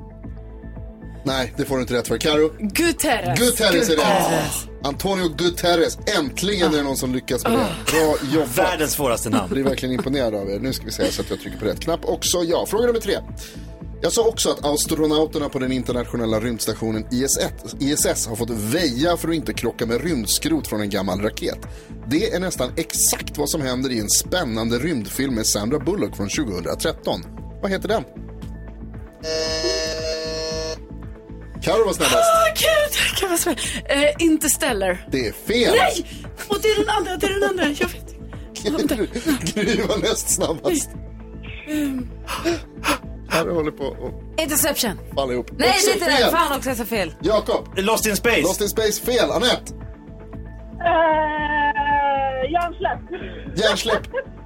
[1.24, 2.18] Nej, det får du inte rätt för.
[2.18, 2.50] Karo.
[2.58, 3.38] Guterres.
[3.38, 4.68] Guterres är rätt.
[4.82, 5.98] Antonio Guterres.
[6.18, 7.66] Äntligen är det någon som lyckas med det.
[7.92, 8.58] Bra jobbat.
[8.58, 9.42] Världens svåraste namn.
[9.42, 10.58] Jag blir verkligen imponerad av er.
[10.58, 12.42] Nu ska vi se så att jag trycker på rätt knapp också.
[12.42, 13.18] Ja, fråga nummer tre.
[14.02, 17.38] Jag sa också att astronauterna på den internationella rymdstationen ISS,
[17.80, 21.58] ISS har fått väja för att inte krocka med rymdskrot från en gammal raket.
[22.06, 26.28] Det är nästan exakt vad som händer i en spännande rymdfilm med Sandra Bullock från
[26.28, 27.20] 2013.
[27.62, 28.04] Vad heter den?
[31.64, 32.16] Karo var snabbast.
[32.16, 32.92] Åh, gud!
[33.18, 33.60] Kan vara svårt.
[33.84, 35.06] Eh, Interstellar.
[35.10, 35.74] Det är fel.
[35.76, 36.06] Nej!
[36.48, 37.64] Och det är den andra, det är den andra.
[37.64, 38.04] Jag vet
[39.54, 40.90] Gry var näst snabbast.
[43.30, 44.98] Karo håller på att Interception.
[45.14, 45.50] falla ihop.
[45.58, 46.22] Nej, Också inte fel.
[46.24, 46.30] det.
[46.30, 47.14] Fan också, jag sa fel.
[47.22, 47.68] Jakob.
[47.76, 48.40] Lost in space.
[48.42, 49.30] Lost in space, fel.
[49.30, 49.74] Anette.
[49.74, 49.80] Uh,
[52.52, 53.00] hjärnsläpp.
[53.56, 54.02] Hjärnsläpp.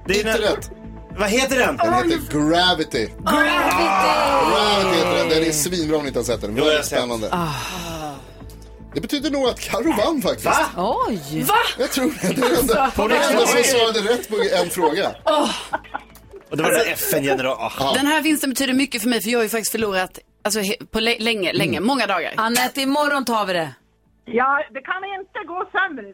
[0.07, 0.71] Det är Inte den- rätt.
[1.17, 1.77] Vad heter den?
[1.77, 2.09] Den heter
[2.49, 3.07] Gravity.
[3.21, 5.29] Gravity heter den.
[5.29, 6.51] Den är svinbra om ni inte har sett den.
[6.51, 6.99] Jo, jag har Väldigt sett.
[6.99, 7.29] spännande.
[7.31, 7.47] Ah.
[8.93, 10.45] Det betyder nog att Karo vann faktiskt.
[10.45, 10.65] Va?
[11.07, 11.41] Oj!
[11.43, 11.55] Va?
[11.79, 12.27] Jag tror det.
[12.27, 13.75] Det är den enda På den enda som riktigt?
[13.77, 15.11] svarade rätt på en fråga.
[16.51, 17.57] Och det var den FN-general...
[17.79, 17.93] Ah.
[17.93, 20.85] Den här vinsten betyder mycket för mig för jag har ju faktiskt förlorat alltså, he-
[20.91, 21.87] på lä- länge, länge, Mm.
[21.87, 22.33] många dagar.
[22.37, 23.71] Anette, imorgon tar vi det.
[24.33, 26.03] Ja, det kan inte gå sämre.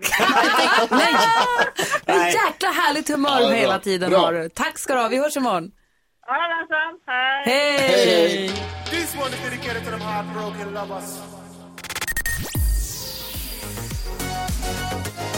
[0.92, 1.16] Nej!
[2.06, 2.34] En Nej.
[2.34, 4.20] jäkla härligt humör Ja, hela tiden Bra.
[4.20, 4.50] har du.
[4.50, 5.08] Tack ska du ha.
[5.08, 5.72] Vi hörs imorgon.
[6.28, 7.00] Jajamensan.
[7.08, 7.44] Hej.
[7.46, 8.48] Hej!
[8.90, 11.04] This one is dedicated to them heartbroken lovers.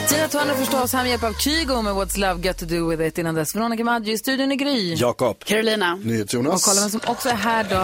[0.09, 3.01] Tina Turner förstås, här med hjälp av Kygo med What's Love Got To Do With
[3.03, 3.17] It.
[3.17, 4.93] Innan dess Veronica Maggio i studion i Gry.
[4.95, 5.43] Jakob.
[5.43, 5.93] Carolina.
[5.93, 6.65] Och NyhetsJonas.
[6.65, 7.75] kolla vem som också är här då.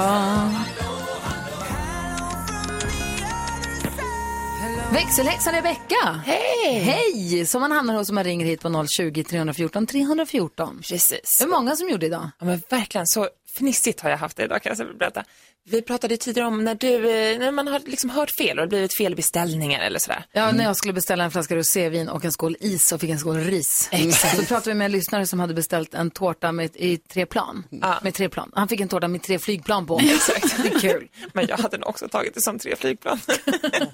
[4.93, 6.21] Växelhäxan Rebecka.
[6.25, 6.79] Hej!
[6.79, 7.45] Hej!
[7.45, 10.81] Som man hamnar hos om man ringer hit på 020-314 314.
[10.89, 11.37] Precis.
[11.39, 12.29] Det är många som gjorde idag.
[12.39, 15.23] Ja, men verkligen så fnissigt har jag haft det idag kan jag berätta.
[15.65, 18.69] Vi pratade tidigare om när, du, eh, när man har liksom hört fel och det
[18.69, 20.25] blivit fel beställningar eller sådär.
[20.31, 23.19] Ja, när jag skulle beställa en flaska rosévin och en skål is och fick en
[23.19, 23.89] skål ris.
[23.91, 24.37] Exakt.
[24.37, 27.63] Så pratade vi med en lyssnare som hade beställt en tårta med, i tre plan.
[28.01, 28.51] Med tre plan.
[28.55, 29.99] Han fick en tårta med tre flygplan på.
[29.99, 30.63] Exakt.
[30.63, 31.09] Det är kul.
[31.33, 33.19] Men jag hade nog också tagit det som tre flygplan.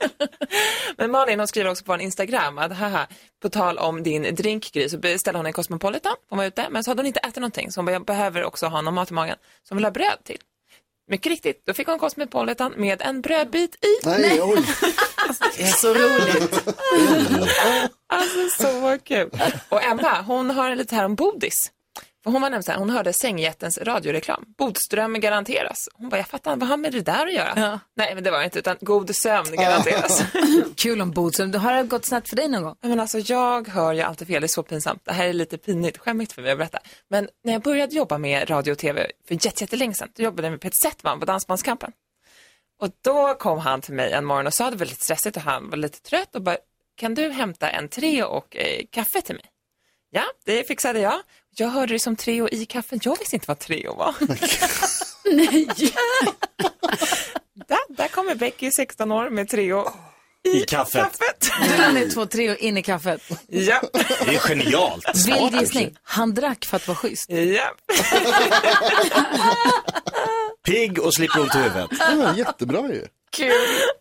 [0.97, 3.07] Men Malin hon skriver också på en Instagram att haha,
[3.41, 6.15] på tal om din drinkgrej så beställde hon en Cosmopolitan.
[6.29, 8.43] Hon var ute, men så hade hon inte ätit någonting så hon bara, jag behöver
[8.43, 9.37] också ha någon mat i magen.
[9.69, 10.37] Hon vill ha bröd till.
[11.09, 14.07] Mycket riktigt, då fick hon Cosmopolitan med en brödbit i.
[14.07, 14.63] Nej, oj.
[15.57, 16.67] Det är så roligt.
[18.07, 19.29] Alltså så kul.
[19.69, 21.71] Och Emma, hon har lite här om bodis.
[22.23, 24.45] För hon var nämligen så här, hon hörde sängjättens radioreklam.
[24.57, 25.89] Bodström garanteras.
[25.93, 27.53] Hon bara, jag fattar vad har med det där att göra?
[27.95, 30.23] Nej, men det var det inte, utan god sömn garanteras.
[30.75, 31.53] Kul om Bodström.
[31.53, 32.75] Har det gått snett för dig någon gång?
[32.81, 35.01] Men alltså, jag hör ju alltid fel, det är så pinsamt.
[35.05, 36.79] Det här är lite pinigt, skämmigt för mig att berätta.
[37.09, 40.47] Men när jag började jobba med radio och tv för jätte- jättelänge sedan, då jobbade
[40.47, 41.91] jag med Peter Settman på Dansbandskampen.
[42.81, 45.43] Och då kom han till mig en morgon och sa det var lite stressigt och
[45.43, 46.57] han var lite trött och bara,
[46.97, 49.45] kan du hämta en Treo och eh, kaffe till mig?
[50.11, 51.21] Ja, det fixade jag.
[51.55, 52.99] Jag hörde det som Treo i kaffen.
[53.03, 54.15] Jag visste inte vad Treo var.
[55.35, 55.67] Nej!
[57.67, 59.89] där, där kommer Becky, 16 år, med Treo
[60.43, 61.21] I kaffet.
[61.63, 63.21] Du la ner två tre och in i kaffet.
[63.47, 63.81] Ja.
[64.25, 65.05] Det är genialt.
[65.27, 65.95] Vild gissning.
[66.03, 67.29] Han drack för att vara schysst.
[67.29, 67.71] Ja.
[70.67, 71.89] Pigg och slipper ont i huvudet.
[71.99, 73.05] Ja, jättebra ju.
[73.31, 73.51] Kul.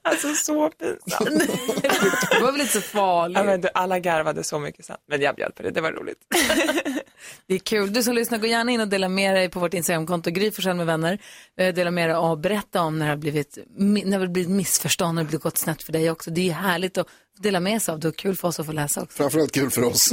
[0.05, 1.51] Alltså så pinsamt.
[2.31, 3.39] Det var väl inte så farligt?
[3.39, 4.97] Ja, men du, alla garvade så mycket sen.
[5.09, 6.19] Men jag bjöd på det, det var roligt.
[7.47, 7.93] Det är kul.
[7.93, 10.77] Du som lyssnar, gå gärna in och dela med dig på vårt Instagramkonto, Gry Forssell
[10.77, 11.19] med vänner.
[11.59, 14.51] Eh, Dela med dig och berätta om när det har blivit, när det har blivit
[14.51, 16.31] missförstånd, när det har gått snett för dig också.
[16.31, 17.07] Det är härligt att
[17.39, 18.01] dela med sig av.
[18.01, 19.17] Det är kul för oss att få läsa också.
[19.17, 20.07] Framförallt kul för oss.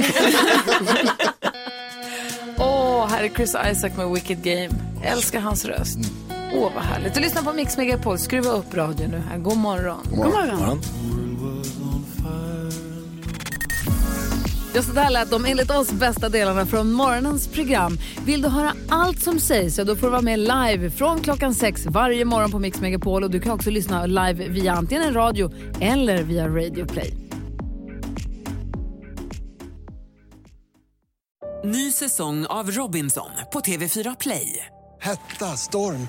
[2.58, 4.70] Åh, här är Chris Isaac med Wicked Game.
[5.02, 5.98] Jag älskar hans röst.
[6.56, 7.14] Åh, vad härligt.
[7.14, 8.18] Du lyssnar på Mix Megapol.
[8.18, 9.38] Skruva upp radion nu här.
[9.38, 9.98] God morgon.
[10.10, 10.80] God morgon.
[14.74, 17.98] Ja, så där lät de enligt oss bästa delarna från morgonens program.
[18.26, 21.54] Vill du höra allt som sägs så då får du vara med live från klockan
[21.54, 23.24] sex varje morgon på Mix Megapol.
[23.24, 27.14] Och du kan också lyssna live via antingen radio eller via Radio Play.
[31.64, 34.66] Ny säsong av Robinson på TV4 Play.
[35.00, 36.08] Hetta, storm,